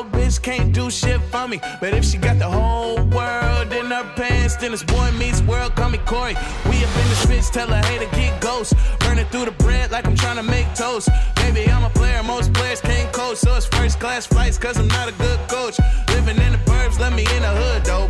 Broke 0.02 0.22
bitch 0.22 0.42
can't 0.42 0.72
do 0.72 0.90
shit 0.90 1.20
for 1.30 1.48
me. 1.48 1.60
But 1.80 1.94
if 1.94 2.04
she 2.04 2.18
got 2.18 2.38
the 2.38 2.48
whole 2.48 2.96
world 2.96 3.72
in 3.72 3.86
her 3.86 4.04
pants, 4.16 4.56
then 4.56 4.72
it's 4.72 4.82
boy 4.82 5.10
meets 5.12 5.42
world, 5.42 5.74
call 5.74 5.90
me 5.90 5.98
Corey. 5.98 6.34
We 6.66 6.76
up 6.84 6.96
in 7.02 7.08
the 7.08 7.18
streets, 7.22 7.50
tell 7.50 7.68
her 7.68 7.82
hey 7.86 7.98
to 7.98 8.16
get 8.16 8.40
ghost. 8.40 8.74
Burning 9.00 9.26
through 9.26 9.46
the 9.46 9.52
bread 9.52 9.90
like 9.90 10.06
I'm 10.06 10.16
trying 10.16 10.36
to 10.36 10.42
make 10.42 10.66
toast. 10.74 11.08
Baby, 11.36 11.70
I'm 11.70 11.84
a 11.84 11.90
player, 11.90 12.22
most 12.22 12.52
players 12.52 12.80
can't 12.80 13.12
coach. 13.12 13.38
So 13.38 13.54
it's 13.54 13.66
first 13.66 14.00
class 14.00 14.26
flights, 14.26 14.58
cause 14.58 14.76
I'm 14.78 14.88
not 14.88 15.08
a 15.08 15.12
good 15.12 15.38
coach. 15.48 15.78
Living 16.08 16.38
in 16.38 16.52
the 16.52 16.58
burbs, 16.70 16.98
let 16.98 17.12
me 17.12 17.22
in 17.36 17.42
the 17.42 17.54
hood 17.60 17.84
though. 17.84 18.08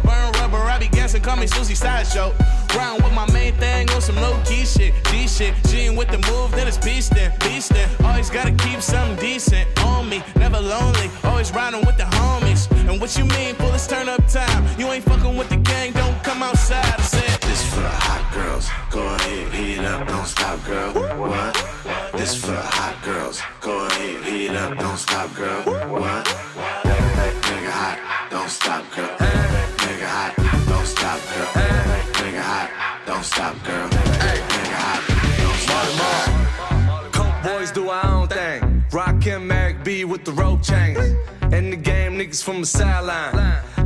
Be 1.13 1.19
gassing, 1.19 1.23
call 1.23 1.37
me 1.37 1.47
Susie 1.47 1.75
Sideshow. 1.75 2.33
Round 2.75 3.03
with 3.03 3.13
my 3.13 3.31
main 3.33 3.53
thing 3.55 3.91
on 3.91 4.01
some 4.01 4.17
low 4.17 4.35
key 4.47 4.65
shit, 4.65 4.95
G 5.11 5.29
shit. 5.29 5.55
She 5.69 5.89
ain't 5.89 5.97
with 5.97 6.09
the 6.09 6.19
move, 6.31 6.53
then 6.53 6.67
it's 6.67 6.79
beast 6.79 7.15
then, 7.15 7.33
beast 7.41 7.71
then. 7.71 7.89
Always 8.03 8.31
gotta 8.31 8.53
keep 8.53 8.81
something 8.81 9.17
decent 9.17 9.67
on 9.85 10.09
me, 10.09 10.23
never 10.37 10.59
lonely. 10.59 11.11
Always 11.25 11.53
riding 11.53 11.85
with 11.85 11.99
the 11.99 12.05
homies. 12.05 12.71
And 12.89 12.99
what 13.01 13.17
you 13.19 13.25
mean, 13.25 13.55
full 13.57 13.75
is 13.75 13.87
turn 13.87 14.09
up 14.09 14.27
time? 14.27 14.65
You 14.79 14.87
ain't 14.87 15.05
fucking 15.05 15.37
with 15.37 15.51
the 15.51 15.57
gang, 15.57 15.93
don't 15.93 16.23
come 16.25 16.43
outside. 16.43 16.95
I 16.99 17.03
said, 17.03 17.41
This 17.43 17.63
for 17.75 17.81
the 17.81 17.89
hot 17.89 18.25
girls. 18.33 18.71
Go 18.91 19.03
ahead, 19.03 19.53
heat 19.53 19.79
it 19.79 19.85
up, 19.85 20.09
don't 20.09 20.27
stop, 20.27 20.65
girl. 20.65 20.93
What? 21.19 21.55
This 22.15 22.35
for 22.41 22.53
the 22.53 22.63
hot 22.79 22.97
girls. 23.05 23.43
Go 23.61 23.87
ahead, 23.87 24.25
heat 24.25 24.47
it 24.47 24.57
up, 24.57 24.79
don't 24.79 24.97
stop, 24.97 25.35
girl. 25.35 25.63
What? 25.91 26.25
Nigga 26.85 27.71
hot, 27.71 28.29
don't 28.31 28.49
stop, 28.49 28.85
girl. 28.95 29.17
Don't 29.19 29.62
stop, 31.19 31.35
girl. 31.35 31.47
Nigga 32.13 32.41
hot, 32.41 32.71
don't 33.07 33.25
stop, 33.25 33.65
girl. 33.65 33.89
Nigga 33.89 34.77
hot, 34.83 35.03
don't 35.39 35.61
stop, 35.65 35.89
girl. 36.91 37.11
Coke 37.13 37.43
boys 37.43 37.71
do 37.71 37.89
our 37.91 38.07
own 38.07 38.29
thing. 38.29 38.85
Rockin' 38.93 39.47
Merrick 39.47 39.85
B 39.85 40.05
with 40.05 40.25
the 40.25 40.33
rope 40.33 40.63
chains. 40.63 40.99
In 41.53 41.71
the 41.71 41.77
game, 41.77 42.19
niggas 42.19 42.43
from 42.43 42.61
the 42.61 42.67
sideline. 42.67 43.35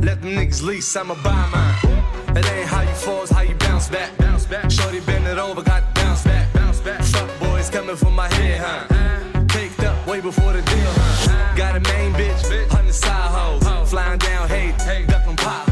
Let 0.01 0.21
them 0.21 0.35
niggas 0.35 0.63
lease, 0.63 0.95
I'ma 0.95 1.15
buy 1.23 1.47
mine. 1.51 2.37
It 2.37 2.45
ain't 2.51 2.67
how 2.67 2.81
you 2.81 2.95
fall, 2.95 3.23
it's 3.23 3.31
how 3.31 3.41
you 3.41 3.55
bounce 3.55 3.89
back. 3.89 4.15
Bounce 4.17 4.45
back. 4.45 4.71
Shorty 4.71 4.99
bend 5.01 5.27
it 5.27 5.37
over, 5.37 5.61
got 5.61 5.83
bounce 5.95 6.23
back. 6.23 6.53
Bounce 6.53 6.79
back. 6.79 7.01
Fuck 7.03 7.39
boys 7.39 7.69
coming 7.69 7.95
for 7.95 8.11
my 8.11 8.31
head, 8.35 8.61
huh? 8.63 9.45
Caked 9.47 9.83
up 9.83 10.07
way 10.07 10.21
before 10.21 10.53
the 10.53 10.61
deal, 10.61 10.93
huh? 10.95 11.55
Got 11.57 11.75
a 11.75 11.79
main 11.79 12.13
bitch, 12.13 12.69
hundred 12.69 12.93
side 12.93 13.31
hoes. 13.31 13.89
Flying 13.89 14.19
down 14.19 14.47
hate, 14.47 14.77
ducking 15.07 15.35
potholes. 15.35 15.66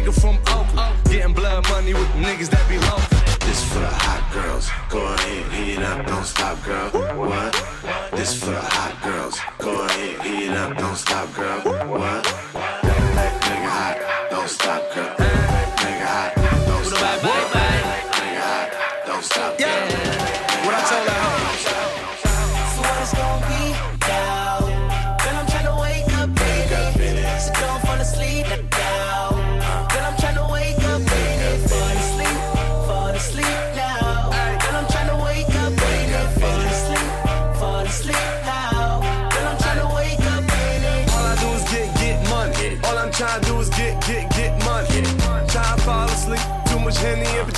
Pimpin' 0.00 0.06
like 0.06 0.14
nigga 0.14 0.20
from 0.20 0.36
Oakland. 0.56 1.04
Getting 1.04 1.34
blood 1.34 1.68
money 1.68 1.94
with 1.94 2.08
niggas 2.14 2.50
that 2.50 2.68
be 2.68 2.78
local. 2.78 3.46
This 3.46 3.64
for 3.64 3.80
the 3.80 3.86
hot 3.86 4.32
girls. 4.32 4.70
Go 4.88 5.04
ahead, 5.14 5.52
heat 5.52 5.74
it 5.74 5.82
up, 5.82 6.06
don't 6.06 6.24
stop, 6.24 6.62
girl. 6.64 6.90
What? 7.16 7.52
This 8.12 8.38
for 8.38 8.50
the 8.50 8.60
hot 8.60 9.02
girls. 9.02 9.38
Go 9.58 9.84
ahead, 9.84 10.22
heat 10.22 10.50
it 10.50 10.56
up, 10.56 10.76
don't 10.76 10.96
stop, 10.96 11.32
girl. 11.34 11.60
What? 11.60 12.24
Nigga 12.82 13.68
hot, 13.68 14.30
don't 14.30 14.48
stop, 14.48 14.94
girl. 14.94 15.16
Nigga 15.16 16.06
hot, 16.06 16.34
don't 16.66 16.84
stop, 16.84 17.22
girl. 17.22 17.48
Nigga 18.10 18.40
hot, 18.40 19.06
don't 19.06 19.24
stop, 19.24 19.58
girl. 19.58 19.68
What 19.68 20.09
Henny 47.00 47.24
and. 47.38 47.48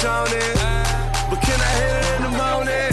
But 1.28 1.40
can 1.42 1.61
I 1.61 1.72
hit 1.74 1.92
it 1.98 2.16
in 2.16 2.22
the 2.22 2.31
morning? 2.31 2.92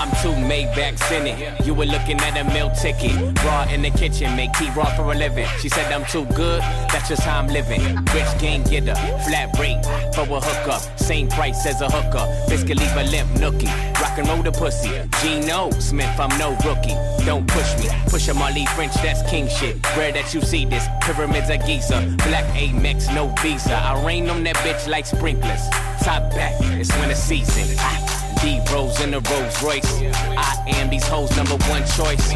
I'm 0.00 0.10
two 0.22 0.32
Maybachs 0.48 1.10
in 1.12 1.26
it. 1.26 1.66
You 1.66 1.74
were 1.74 1.84
looking 1.84 2.18
at 2.20 2.36
a 2.38 2.44
meal 2.54 2.70
ticket. 2.70 3.12
Raw 3.44 3.68
in 3.68 3.82
the 3.82 3.90
kitchen, 3.90 4.34
make 4.36 4.52
tea 4.54 4.70
raw 4.70 4.86
for 4.96 5.12
a 5.12 5.14
living. 5.14 5.46
She 5.60 5.68
said 5.68 5.92
I'm 5.92 6.06
too 6.06 6.24
good, 6.34 6.62
that's 6.92 7.08
just 7.08 7.22
how 7.22 7.38
I'm 7.40 7.48
living. 7.48 7.82
Rich 8.14 8.32
gang 8.38 8.62
getter, 8.62 8.94
flat 9.26 9.54
rate 9.58 9.84
for 10.14 10.22
a 10.22 10.40
hookup. 10.40 10.80
Same 10.98 11.28
price 11.28 11.66
as 11.66 11.82
a 11.82 11.90
hooker. 11.90 12.24
Biscuit 12.48 12.78
leave 12.78 12.96
a 12.96 13.04
limp 13.10 13.30
nookie. 13.32 13.95
Rock 14.16 14.26
and 14.26 14.28
roll 14.28 14.42
the 14.42 14.52
pussy. 14.52 14.90
Gino 15.20 15.70
Smith, 15.78 16.18
I'm 16.18 16.36
no 16.38 16.56
rookie. 16.64 16.96
Don't 17.26 17.46
push 17.46 17.76
me. 17.78 17.88
Push 18.06 18.28
a 18.28 18.34
Marley 18.34 18.64
French, 18.66 18.94
that's 18.94 19.22
king 19.28 19.48
shit. 19.48 19.76
Rare 19.96 20.12
that 20.12 20.32
you 20.32 20.40
see 20.40 20.64
this. 20.64 20.86
Pyramids 21.02 21.50
of 21.50 21.64
Giza. 21.66 22.00
Black 22.24 22.44
Amex, 22.54 23.14
no 23.14 23.28
visa. 23.42 23.74
I 23.74 24.02
rain 24.06 24.30
on 24.30 24.42
that 24.44 24.56
bitch 24.56 24.88
like 24.88 25.06
sprinklers. 25.06 25.68
Top 26.02 26.30
back, 26.30 26.54
it's 26.60 26.96
winter 26.98 27.14
season. 27.14 27.76
Ah. 27.78 28.38
D 28.40 28.60
Rose 28.72 29.00
in 29.00 29.10
the 29.10 29.20
Rolls 29.20 29.62
Royce. 29.62 30.00
I 30.36 30.64
am 30.66 30.88
these 30.90 31.06
hoes' 31.06 31.34
number 31.36 31.56
one 31.68 31.82
choice. 31.82 32.32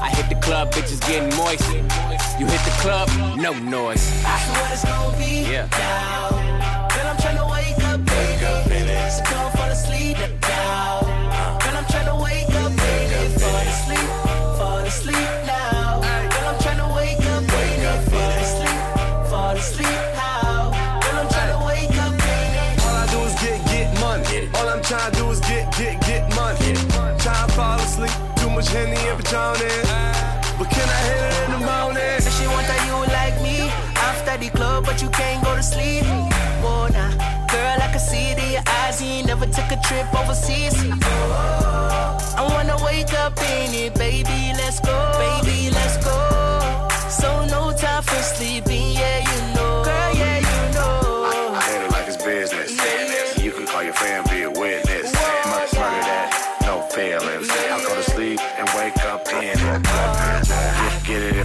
I 0.00 0.08
hit 0.10 0.28
the 0.28 0.40
club, 0.40 0.72
bitches 0.72 1.00
getting 1.06 1.36
moist. 1.36 1.68
You 2.38 2.46
hit 2.46 2.62
the 2.64 2.76
club, 2.80 3.08
no 3.36 3.52
noise. 3.52 4.02
So 4.02 4.52
what 4.58 4.72
it's 4.72 4.84
gonna 4.84 5.16
be 5.18 5.52
Yeah. 5.52 5.68
Too 28.64 28.76
Henny 28.76 28.96
and 29.10 29.18
Patron. 29.18 29.54
But 30.58 30.68
can 30.70 30.88
I 30.88 31.00
hit 31.06 31.22
it 31.28 31.34
in 31.44 31.50
the 31.52 31.62
morning? 31.66 32.20
Say 32.20 32.30
she 32.30 32.46
want 32.46 32.66
that 32.66 32.82
you 32.86 32.96
like 33.12 33.36
me 33.42 33.56
after 33.96 34.36
the 34.38 34.50
club, 34.50 34.84
but 34.84 35.02
you 35.02 35.08
can't 35.10 35.42
go 35.44 35.56
to 35.56 35.62
sleep. 35.62 36.04
Whoa, 36.62 36.88
nah. 36.88 37.10
Girl, 37.50 37.78
I 37.82 37.88
can 37.90 37.98
see 37.98 38.30
it 38.32 38.38
in 38.38 38.52
your 38.52 38.62
eyes. 38.66 39.02
You 39.02 39.08
ain't 39.08 39.26
never 39.26 39.46
took 39.46 39.70
a 39.70 39.78
trip 39.86 40.06
overseas. 40.14 40.74
I 42.38 42.42
wanna 42.50 42.76
wake 42.84 43.12
up 43.14 43.36
in 43.38 43.74
it, 43.74 43.94
baby. 43.94 44.52
Let's 44.56 44.80
go, 44.80 44.96
baby. 45.18 45.70
Let's 45.70 45.96
go. 46.04 46.16
So 47.08 47.44
no 47.46 47.72
time 47.76 48.02
for 48.02 48.22
sleeping, 48.22 48.81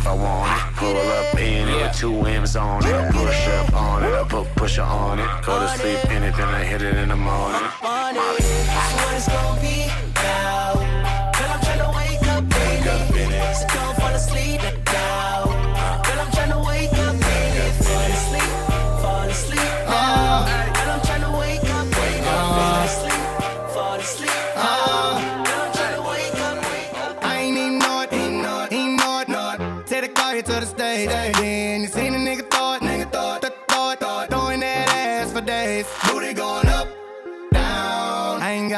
I 0.07 0.13
want 0.13 0.49
it. 0.55 0.75
Pull 0.77 0.95
up 0.95 1.35
in 1.35 1.67
it 1.67 1.75
with 1.75 1.97
two 1.97 2.25
M's 2.25 2.55
on 2.55 2.85
it. 2.85 3.11
Push 3.11 3.47
up 3.59 3.73
on 3.73 4.03
it, 4.05 4.13
I 4.13 4.23
put 4.23 4.47
pusher 4.55 4.81
on 4.81 5.19
it. 5.19 5.27
Go 5.45 5.59
to 5.59 5.67
sleep 5.67 6.05
in 6.11 6.23
it, 6.23 6.33
then 6.37 6.47
I 6.47 6.63
hit 6.63 6.81
it 6.81 6.95
in 6.95 7.09
the 7.09 7.15
morning. 7.15 7.61
on 7.83 8.15
it. 8.15 8.21
What 8.21 9.13
it's 9.15 9.27
gonna 9.27 9.61
be 9.61 9.87
now? 10.15 10.73
Girl, 11.35 11.51
I'm 11.51 11.95
wake 11.95 12.27
up, 12.27 12.43
baby. 12.49 13.37
So 13.59 13.67
don't 13.67 13.95
fall 13.97 14.15
asleep 14.15 14.61
now. 14.85 15.66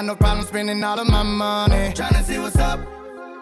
no 0.09 0.15
problem 0.15 0.43
spending 0.43 0.83
all 0.83 0.99
of 0.99 1.07
my 1.07 1.21
money. 1.21 1.93
Tryna 1.93 2.23
see 2.23 2.39
what's 2.39 2.55
up 2.55 2.79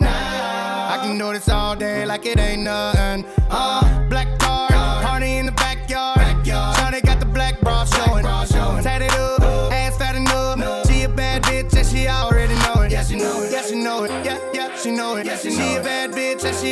now. 0.01 0.89
I 0.93 0.97
can 1.01 1.17
do 1.17 1.31
this 1.31 1.47
all 1.47 1.77
day 1.77 2.05
like 2.05 2.25
it 2.25 2.37
ain't 2.37 2.63
nothing. 2.63 3.23
Uh, 3.49 4.09
black 4.09 4.37
car, 4.37 4.67
party 4.67 5.37
in 5.37 5.45
the 5.45 5.53
backyard. 5.53 6.17
backyard. 6.17 6.75
Shawty 6.75 7.01
got 7.05 7.21
the 7.21 7.25
black 7.25 7.61
bra 7.61 7.85
showing. 7.85 8.25
showing. 8.47 8.83
Tatted 8.83 9.11
up, 9.11 9.39
up, 9.39 9.71
ass 9.71 9.97
fat 9.97 10.17
enough. 10.17 10.57
No. 10.57 10.83
She 10.85 11.03
a 11.03 11.09
bad 11.09 11.43
bitch 11.43 11.73
and 11.73 11.87
she 11.87 12.05
already 12.09 12.55
know 12.55 12.81
it. 12.81 12.91
Yeah, 12.91 13.03
she 13.03 13.15
know 13.15 13.43
it. 13.43 13.51
Yeah, 13.53 13.61
she 13.61 13.75
know 13.75 14.03
it. 14.03 14.11
Yeah, 14.25 14.39
yeah, 14.53 14.75
she 14.75 14.91
know 14.91 15.15
it. 15.15 15.25
Yeah, 15.25 15.37
she, 15.37 15.51
she 15.51 15.75
a 15.75 15.81
bad 15.81 16.06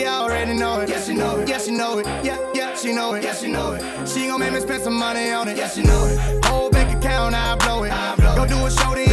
already 0.08 0.54
know 0.54 0.82
it. 0.82 0.90
Yeah, 0.90 1.02
she 1.02 1.14
know 1.14 1.38
it. 1.38 1.48
Yeah, 1.48 1.58
she 1.60 1.72
know 1.72 2.00
it. 2.00 2.06
Yeah, 2.24 2.38
yeah, 2.54 2.76
she 2.76 2.94
know 2.94 3.14
it. 3.14 3.24
Yeah, 3.24 3.34
she 3.34 3.48
know 3.48 3.74
it. 3.74 4.08
She 4.08 4.28
gon' 4.28 4.40
make 4.40 4.54
me 4.54 4.60
spend 4.60 4.84
some 4.84 4.96
money 4.96 5.32
on 5.32 5.48
it. 5.48 5.58
Yeah, 5.58 5.70
she 5.70 5.84
know 5.84 6.08
it. 6.08 6.46
Whole 6.46 6.70
bank 6.70 6.98
account, 6.98 7.36
I 7.36 7.56
blow 7.56 7.84
it. 7.84 7.92
Go 8.36 8.46
do 8.46 8.66
a 8.66 8.72
show 8.72 8.94
then, 8.96 9.08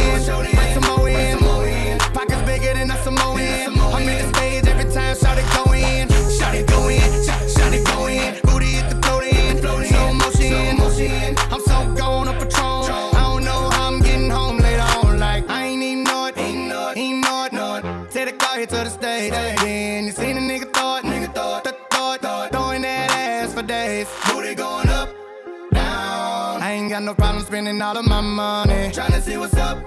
bring 0.55 0.73
some 0.73 0.97
more 0.97 1.07
in. 1.09 1.99
Pockets 2.13 2.41
bigger 2.43 2.73
than 2.73 2.91
a 2.91 2.97
Samoan. 3.03 3.39
I'm 3.39 4.07
in 4.09 4.17
the 4.17 4.33
stage 4.35 4.67
every 4.67 4.91
time, 4.91 5.15
shout 5.15 5.37
it 5.37 5.45
go 5.55 5.71
in. 5.73 6.09
Shout 6.31 6.55
it 6.55 6.67
go 6.67 6.87
in, 6.87 7.23
shout, 7.23 7.42
spending 27.63 27.81
all 27.81 27.97
of 27.97 28.05
my 28.05 28.19
money. 28.19 28.91
Tryna 28.91 29.21
see 29.21 29.37
what's 29.37 29.55
up. 29.55 29.77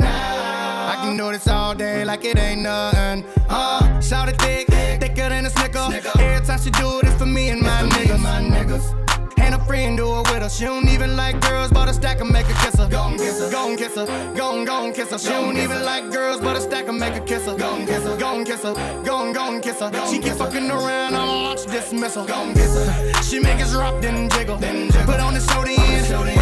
now. 0.00 0.88
I 0.92 0.96
can 1.02 1.16
do 1.16 1.30
this 1.30 1.46
all 1.46 1.72
day 1.74 2.04
like 2.04 2.24
it 2.24 2.36
ain't 2.36 2.62
nothing. 2.62 3.24
Uh, 3.48 4.00
shout 4.00 4.28
it 4.28 4.40
thick, 4.40 4.66
thicker 5.00 5.28
than 5.28 5.46
a 5.46 5.50
snicker. 5.50 5.88
Every 6.18 6.44
time 6.44 6.58
she 6.58 6.70
do 6.70 7.00
this 7.02 7.14
for 7.14 7.26
me 7.26 7.50
and 7.50 7.60
my 7.60 7.82
niggas. 7.94 8.18
My 8.18 8.40
niggas. 8.42 8.98
And 9.38 9.54
a 9.54 9.64
friend 9.66 9.96
do 9.96 10.06
it 10.18 10.30
with 10.30 10.42
her. 10.42 10.48
She 10.48 10.64
don't 10.64 10.88
even 10.88 11.16
like 11.16 11.40
girls, 11.40 11.70
but 11.70 11.88
a 11.88 11.94
stack 11.94 12.20
and 12.20 12.30
make 12.30 12.46
her 12.46 12.58
kiss 12.64 12.76
her. 12.80 12.88
Gon' 12.88 13.16
kiss 13.16 13.40
her, 13.40 13.50
gon' 13.50 13.76
kiss 13.76 13.94
her, 13.94 14.06
gon' 14.36 14.64
gon' 14.64 14.92
kiss 14.92 15.10
her. 15.10 15.18
She 15.18 15.28
don't 15.28 15.56
even 15.56 15.84
like 15.84 16.10
girls, 16.10 16.40
but 16.40 16.56
a 16.56 16.60
stack 16.60 16.88
and 16.88 16.98
make 16.98 17.14
her 17.14 17.24
kiss 17.24 17.46
her. 17.46 17.56
Gon' 17.56 17.86
kiss 17.86 18.02
her, 18.02 18.16
gon' 18.16 18.44
kiss 18.44 18.62
her, 18.62 18.74
gon' 19.04 19.32
gon' 19.32 19.60
kiss 19.60 19.78
her. 19.80 19.90
She 20.10 20.18
keep 20.18 20.34
fucking 20.34 20.70
around, 20.70 21.14
I'ma 21.14 21.42
launch 21.46 21.66
dismissal. 21.66 22.24
Gon' 22.26 22.52
kiss 22.54 22.74
her. 22.74 23.22
She 23.22 23.38
make 23.38 23.60
us 23.60 23.72
drop, 23.72 24.00
then 24.02 24.28
jiggle. 24.30 24.56
then 24.56 24.90
Put 25.06 25.20
on 25.20 25.34
the 25.34 25.40
show 25.40 25.62
then, 25.64 25.76
bring 25.76 26.02
that 26.02 26.08
dough 26.08 26.41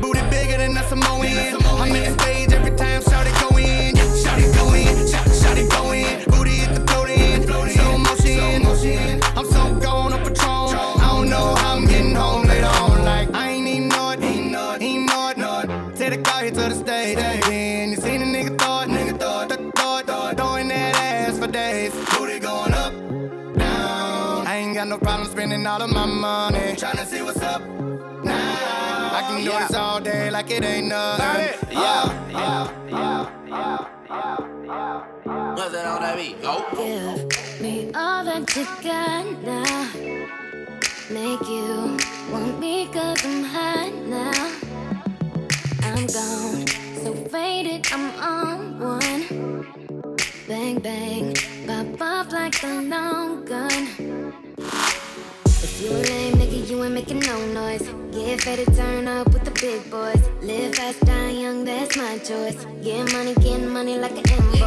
Booty 0.00 0.20
bigger 0.30 0.58
than 0.58 0.76
a 0.76 0.82
Samoan. 0.88 1.26
I'm 1.80 1.94
in 1.94 2.04
the 2.04 2.22
stage 2.22 2.52
every 2.52 2.76
time, 2.76 3.02
shout 3.02 3.26
it 3.26 3.34
go 3.40 3.56
in. 3.56 3.96
Shout 3.96 4.38
it 4.38 4.54
go 4.54 4.74
in, 4.74 5.06
shout, 5.08 5.58
it 5.58 5.70
go 5.70 5.92
in. 5.92 6.24
Booty 6.30 6.50
hit 6.50 6.74
the 6.74 6.80
float 6.86 7.10
in, 7.10 7.42
slow 7.42 7.98
motion. 7.98 9.20
I'm 9.36 9.46
so 9.46 9.74
gone 9.80 10.12
on 10.12 10.20
Patron. 10.20 10.76
I 11.00 11.08
don't 11.12 11.28
know 11.28 11.54
how 11.56 11.76
I'm 11.76 11.86
getting 11.86 12.14
home 12.14 12.46
later 12.46 12.66
on. 12.66 13.04
Like 13.04 13.34
I 13.34 13.50
ain't 13.50 13.66
even 13.66 13.88
know 13.88 14.10
it, 14.10 14.22
ain't 14.22 14.50
know 14.52 14.72
it. 14.72 15.96
Take 15.96 16.10
the 16.10 16.18
car 16.18 16.42
here 16.42 16.50
to 16.50 16.56
the 16.56 16.74
stage. 16.74 17.16
Then 17.16 17.90
you 17.90 17.96
seen 17.96 18.22
a 18.22 18.24
nigga 18.24 18.58
thought, 18.58 18.88
nigga 18.88 19.18
thought, 19.18 19.48
th- 19.48 19.72
thought, 19.74 20.06
thought, 20.06 20.36
throwing 20.36 20.68
that 20.68 20.94
ass 20.96 21.38
for 21.38 21.46
days. 21.46 21.92
Booty 22.16 22.38
going 22.38 22.74
up, 22.74 22.92
down. 23.56 24.46
I 24.46 24.56
ain't 24.56 24.74
got 24.74 24.88
no 24.88 24.98
problem 24.98 25.28
spending 25.30 25.66
all 25.66 25.80
of 25.82 25.90
my 25.90 26.06
money. 26.06 26.74
Tryna 26.76 27.06
see 27.06 27.22
what's 27.22 27.40
up. 27.40 27.62
Now 29.44 29.50
I 29.50 29.58
can 29.58 29.66
do 29.66 29.68
this 29.68 29.76
all 29.76 30.00
day 30.00 30.30
like 30.30 30.50
it 30.50 30.64
ain't 30.64 30.88
nothing. 30.88 31.58
Yeah, 31.70 32.30
yeah, 32.30 32.70
yeah, 32.88 33.30
yeah, 33.46 33.86
yeah. 34.64 35.54
What's 35.54 35.72
that 35.72 35.86
on 35.86 36.00
that 36.00 36.16
beat? 36.16 36.40
Go. 36.40 36.64
Give 36.70 37.60
me 37.60 37.90
all 37.94 38.24
that 38.24 38.56
you 38.56 38.64
got 38.82 39.42
now. 39.42 39.90
Make 41.10 41.46
you 41.46 41.98
want 42.32 42.58
me 42.58 42.86
cause 42.86 43.24
I'm 43.24 43.44
hot 43.44 43.92
now. 44.06 44.52
I'm 45.82 46.06
gone, 46.06 46.66
so 47.04 47.14
faded, 47.28 47.86
I'm 47.92 48.10
on 48.18 48.78
one. 48.80 49.66
Bang, 50.48 50.78
bang, 50.78 51.34
pop 51.66 52.00
off 52.00 52.32
like 52.32 52.62
a 52.62 52.80
long 52.80 53.44
gun. 53.44 53.88
If 54.56 55.82
you 55.82 55.90
a 55.90 56.00
lame 56.00 56.04
nigga, 56.04 56.23
you 56.23 56.23
ain't 56.84 56.94
making 56.94 57.20
no 57.20 57.36
noise. 57.52 57.82
Get 58.12 58.42
fed 58.42 58.58
to 58.58 58.76
turn 58.76 59.08
up 59.08 59.32
with 59.32 59.44
the 59.44 59.50
big 59.52 59.90
boys. 59.90 60.22
Live 60.42 60.74
fast, 60.74 61.00
die 61.04 61.30
young, 61.30 61.64
that's 61.64 61.96
my 61.96 62.18
choice. 62.18 62.64
Get 62.82 63.12
money, 63.12 63.34
get 63.34 63.60
money 63.60 63.98
like 63.98 64.12
an 64.12 64.24
invoice. 64.36 64.60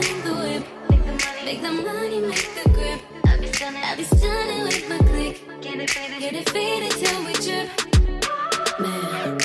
Make 0.00 0.24
the 0.24 0.34
whip, 0.42 0.64
make 1.44 1.60
the 1.62 1.72
money, 1.72 2.20
make 2.20 2.48
the 2.56 2.68
grip. 2.70 3.00
I 3.26 3.36
be 3.38 3.52
stunning, 3.52 3.82
I 3.82 3.94
be 3.96 4.04
stunning 4.04 4.62
with 4.64 4.88
my 4.88 4.98
click. 4.98 5.60
Get 5.60 5.76
it 5.80 5.90
faded, 5.90 6.20
get 6.20 6.34
it 6.34 6.48
faded 6.50 6.92
till 6.92 7.24
we 7.26 7.32
trip. 7.34 7.68
Man, 8.80 9.38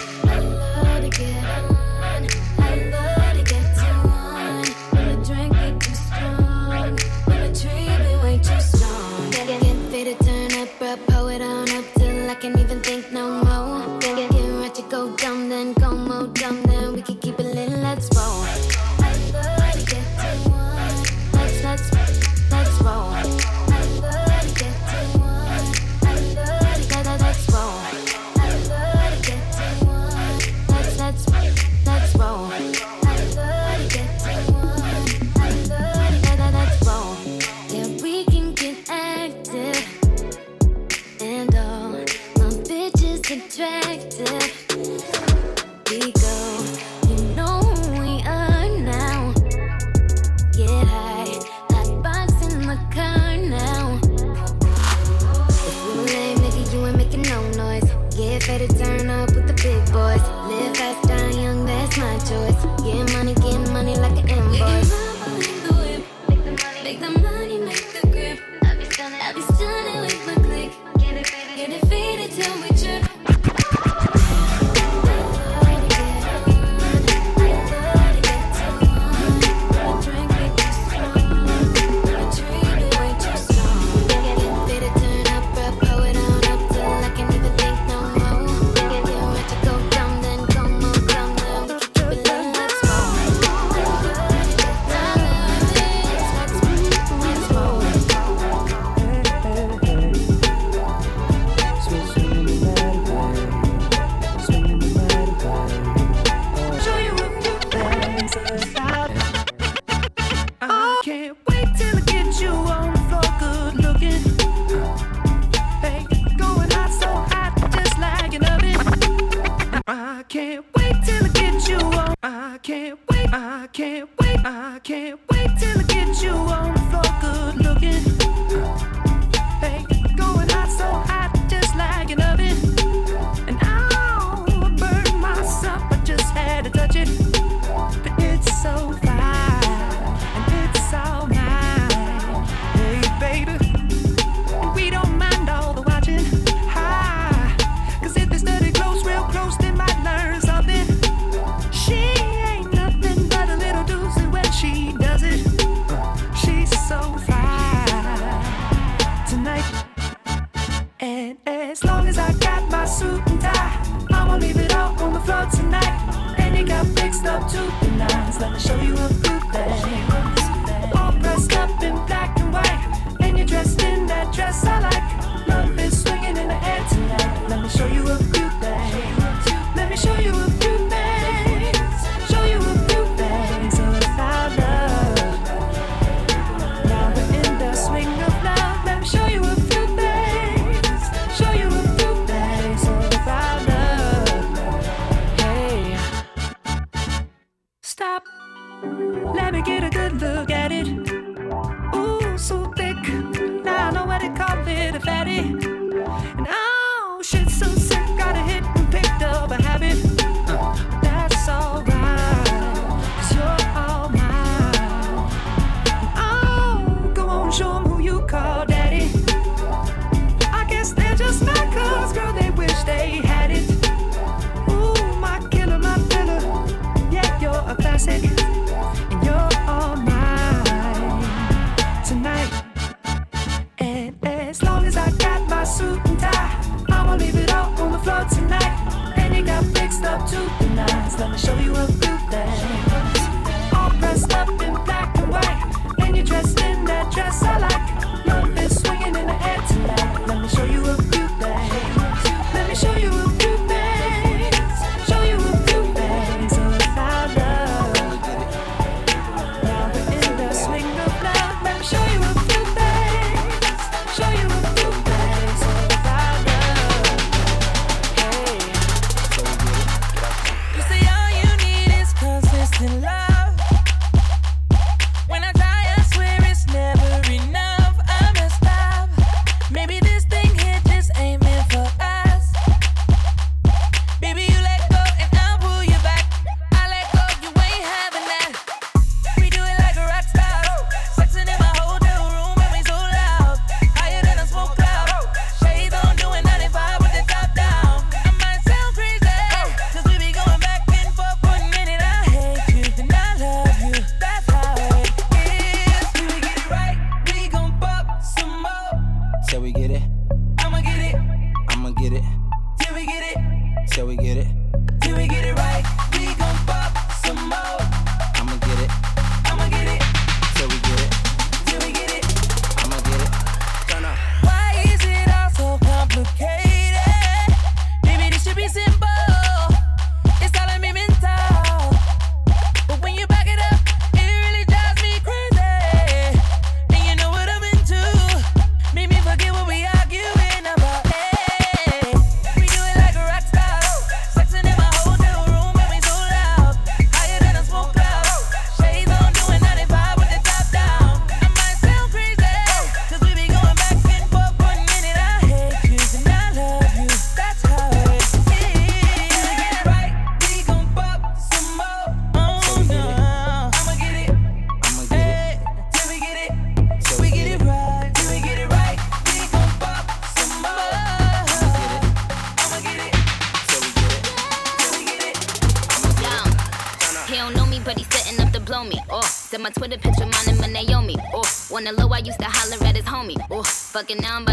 fucking 384.10 384.24
now 384.24 384.49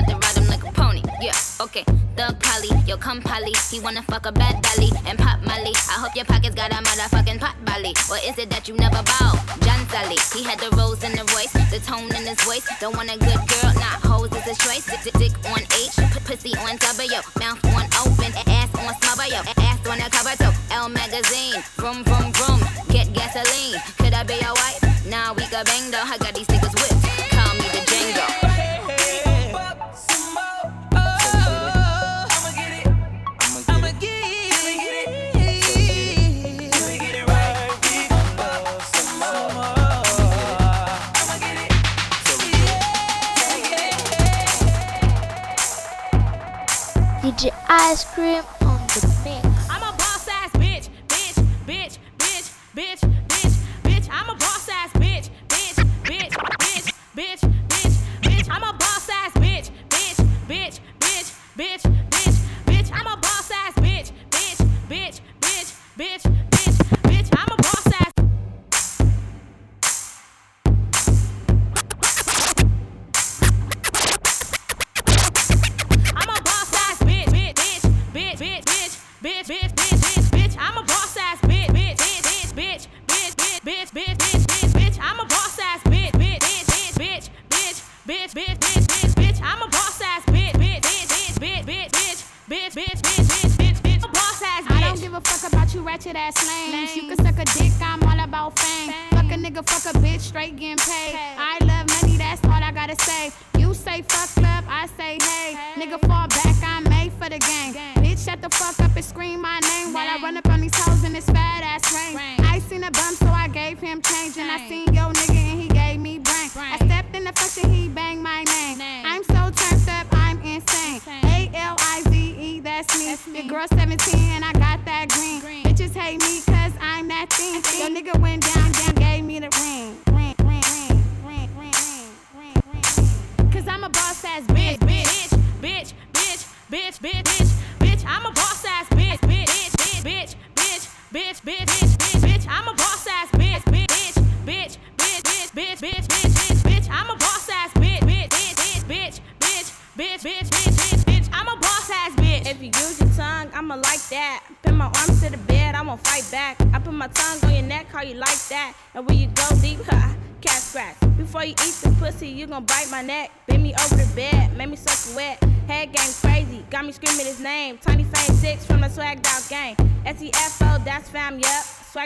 Ice 47.89 48.05
Cream 48.05 48.56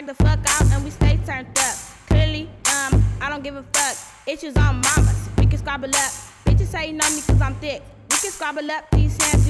The 0.01 0.15
fuck 0.15 0.39
out 0.47 0.65
and 0.71 0.83
we 0.83 0.89
stay 0.89 1.19
turned 1.27 1.55
up. 1.59 1.75
Clearly, 2.07 2.49
um, 2.65 3.03
I 3.21 3.29
don't 3.29 3.43
give 3.43 3.55
a 3.55 3.61
fuck. 3.71 3.95
Issues 4.25 4.55
on 4.57 4.81
mamas, 4.81 5.29
we 5.37 5.45
can 5.45 5.59
squabble 5.59 5.95
up. 5.95 6.11
Bitches 6.43 6.67
say 6.67 6.87
you 6.87 6.93
know 6.93 7.07
me 7.11 7.21
cause 7.21 7.39
I'm 7.39 7.53
thick. 7.55 7.83
We 8.09 8.17
can 8.17 8.31
squabble 8.31 8.71
up 8.71 8.89
these 8.91 9.15
hands 9.23 9.47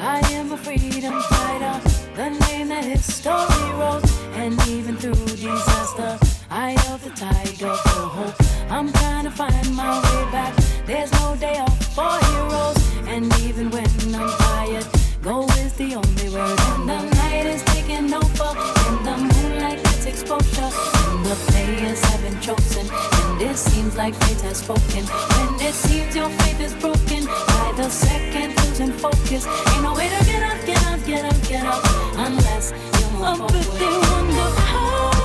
I 0.00 0.20
am 0.32 0.52
a 0.52 0.56
freedom 0.56 1.20
fighter, 1.22 1.80
the 2.14 2.30
name 2.46 2.68
that 2.68 2.84
history 2.84 3.32
wrote. 3.78 4.04
And 4.34 4.54
even 4.68 4.96
through 4.96 5.14
disaster, 5.14 6.18
eye 6.50 6.76
of 6.90 7.02
the 7.04 7.10
tiger 7.10 7.74
for 7.74 8.08
hope. 8.16 8.34
I'm 8.70 8.92
trying 8.92 9.24
to 9.24 9.30
find 9.30 9.74
my 9.74 9.98
way 9.98 10.32
back. 10.32 10.54
There's 10.86 11.12
no 11.12 11.36
day 11.36 11.58
off 11.58 11.94
for 11.94 12.18
heroes. 12.26 12.76
And 13.08 13.24
even 13.40 13.70
when 13.70 13.88
I'm 14.14 14.30
tired, 14.38 14.86
go 15.22 15.44
is 15.64 15.72
the 15.74 15.94
only 15.94 16.28
word. 16.30 16.60
And 16.60 16.88
the 16.88 17.02
night 17.16 17.46
is 17.46 17.62
taking 17.64 18.12
over, 18.12 18.52
and 18.86 19.06
the 19.06 19.16
moonlight 19.16 19.85
exposure. 20.06 20.70
And 21.10 21.24
the 21.24 21.36
players 21.48 22.00
have 22.04 22.22
been 22.22 22.40
chosen, 22.40 22.86
and 22.90 23.42
it 23.42 23.56
seems 23.56 23.96
like 23.96 24.14
fate 24.14 24.40
has 24.42 24.58
spoken. 24.58 25.04
When 25.04 25.60
it 25.66 25.74
seems 25.74 26.14
your 26.14 26.30
faith 26.30 26.60
is 26.60 26.74
broken, 26.74 27.24
by 27.26 27.72
the 27.76 27.88
second 27.90 28.56
losing 28.60 28.92
focus. 28.92 29.46
Ain't 29.46 29.82
no 29.82 29.94
way 29.94 30.08
to 30.08 30.24
get 30.24 30.42
up, 30.42 30.58
get 30.66 30.82
up, 30.86 31.00
get 31.06 31.24
up, 31.24 31.48
get 31.48 31.64
up, 31.66 31.82
unless 32.16 32.72
you 32.72 33.06
move 33.12 33.22
Up 33.22 33.36
forward. 33.38 33.54
if 33.56 33.78
they 33.78 33.86
wonder 34.10 34.50
how. 34.60 35.15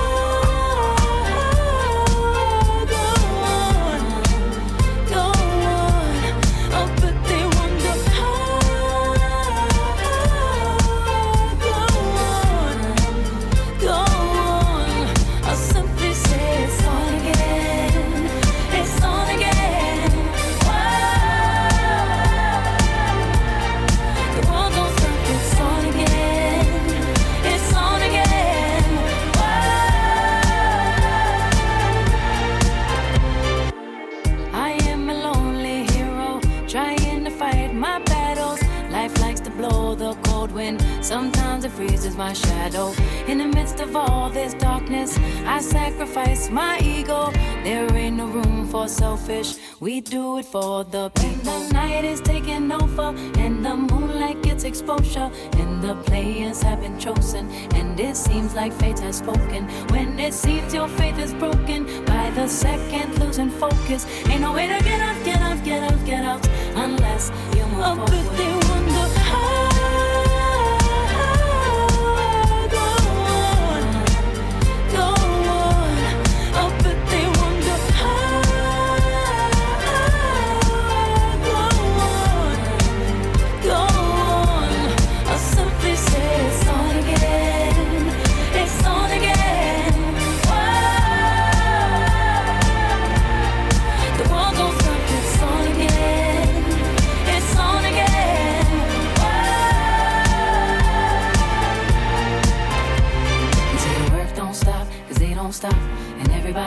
Freezes 41.76 42.16
my 42.16 42.32
shadow. 42.32 42.92
In 43.26 43.38
the 43.38 43.46
midst 43.46 43.80
of 43.80 43.96
all 43.96 44.30
this 44.30 44.54
darkness, 44.54 45.18
I 45.46 45.60
sacrifice 45.60 46.50
my 46.50 46.78
ego. 46.80 47.30
There 47.64 47.90
ain't 47.94 48.16
no 48.16 48.26
room 48.26 48.68
for 48.68 48.88
selfish, 48.88 49.56
we 49.80 50.00
do 50.00 50.38
it 50.38 50.46
for 50.46 50.84
the 50.84 51.10
people. 51.10 51.32
The 51.42 51.72
night 51.72 52.04
is 52.04 52.20
taking 52.20 52.70
over, 52.72 53.14
and 53.38 53.64
the 53.64 53.76
moonlight 53.76 54.42
gets 54.42 54.64
exposure. 54.64 55.30
And 55.58 55.82
the 55.82 55.94
players 56.06 56.62
have 56.62 56.80
been 56.80 56.98
chosen, 56.98 57.50
and 57.74 57.98
it 57.98 58.16
seems 58.16 58.54
like 58.54 58.72
fate 58.72 58.98
has 59.00 59.16
spoken. 59.18 59.68
When 59.90 60.18
it 60.18 60.34
seems 60.34 60.74
your 60.74 60.88
faith 60.88 61.18
is 61.18 61.34
broken, 61.34 62.04
by 62.04 62.30
the 62.30 62.48
second 62.48 63.18
losing 63.18 63.50
focus. 63.50 64.06
Ain't 64.28 64.40
no 64.40 64.52
way 64.52 64.66
to 64.66 64.84
get 64.84 65.00
up, 65.00 65.24
get 65.24 65.42
up, 65.42 65.64
get 65.64 65.82
up, 65.92 66.04
get 66.04 66.24
up, 66.24 66.40
unless 66.76 67.30
you 67.56 67.64
move 67.66 67.82
Up 67.82 68.08
forward. 68.08 68.71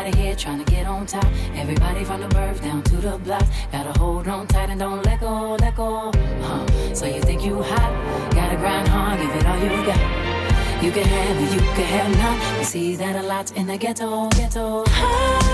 Everybody 0.05 0.27
here 0.27 0.35
trying 0.35 0.63
to 0.63 0.71
get 0.71 0.85
on 0.85 1.07
top. 1.07 1.25
Everybody 1.55 2.03
from 2.03 2.21
the 2.21 2.27
birth 2.27 2.61
down 2.61 2.83
to 2.83 2.97
the 2.97 3.17
block. 3.17 3.43
Gotta 3.71 3.97
hold 3.97 4.27
on 4.27 4.45
tight 4.45 4.69
and 4.69 4.79
don't 4.79 5.03
let 5.03 5.19
go, 5.19 5.55
let 5.55 5.75
go. 5.75 6.11
Huh. 6.43 6.93
So 6.93 7.07
you 7.07 7.21
think 7.21 7.43
you 7.43 7.63
hot? 7.63 8.31
Gotta 8.31 8.55
grind 8.55 8.87
hard, 8.87 9.19
give 9.19 9.31
it 9.31 9.45
all 9.47 9.57
you 9.57 9.69
got. 9.83 10.83
You 10.83 10.91
can 10.91 11.07
have 11.07 11.37
it, 11.41 11.53
you 11.55 11.59
can 11.59 11.87
have 11.97 12.17
none. 12.19 12.59
We 12.59 12.65
see 12.65 12.95
that 12.97 13.15
a 13.15 13.23
lot 13.23 13.51
in 13.53 13.65
the 13.65 13.77
ghetto, 13.77 14.29
ghetto. 14.29 14.83
Go 14.85 15.44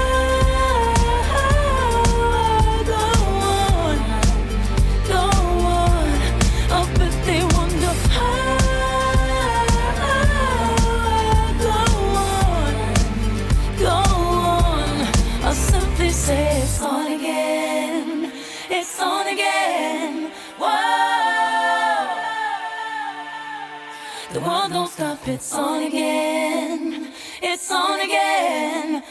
It's 25.24 25.54
on 25.54 25.84
again. 25.84 27.12
It's 27.44 27.72
on 27.72 28.00
again. 28.00 29.04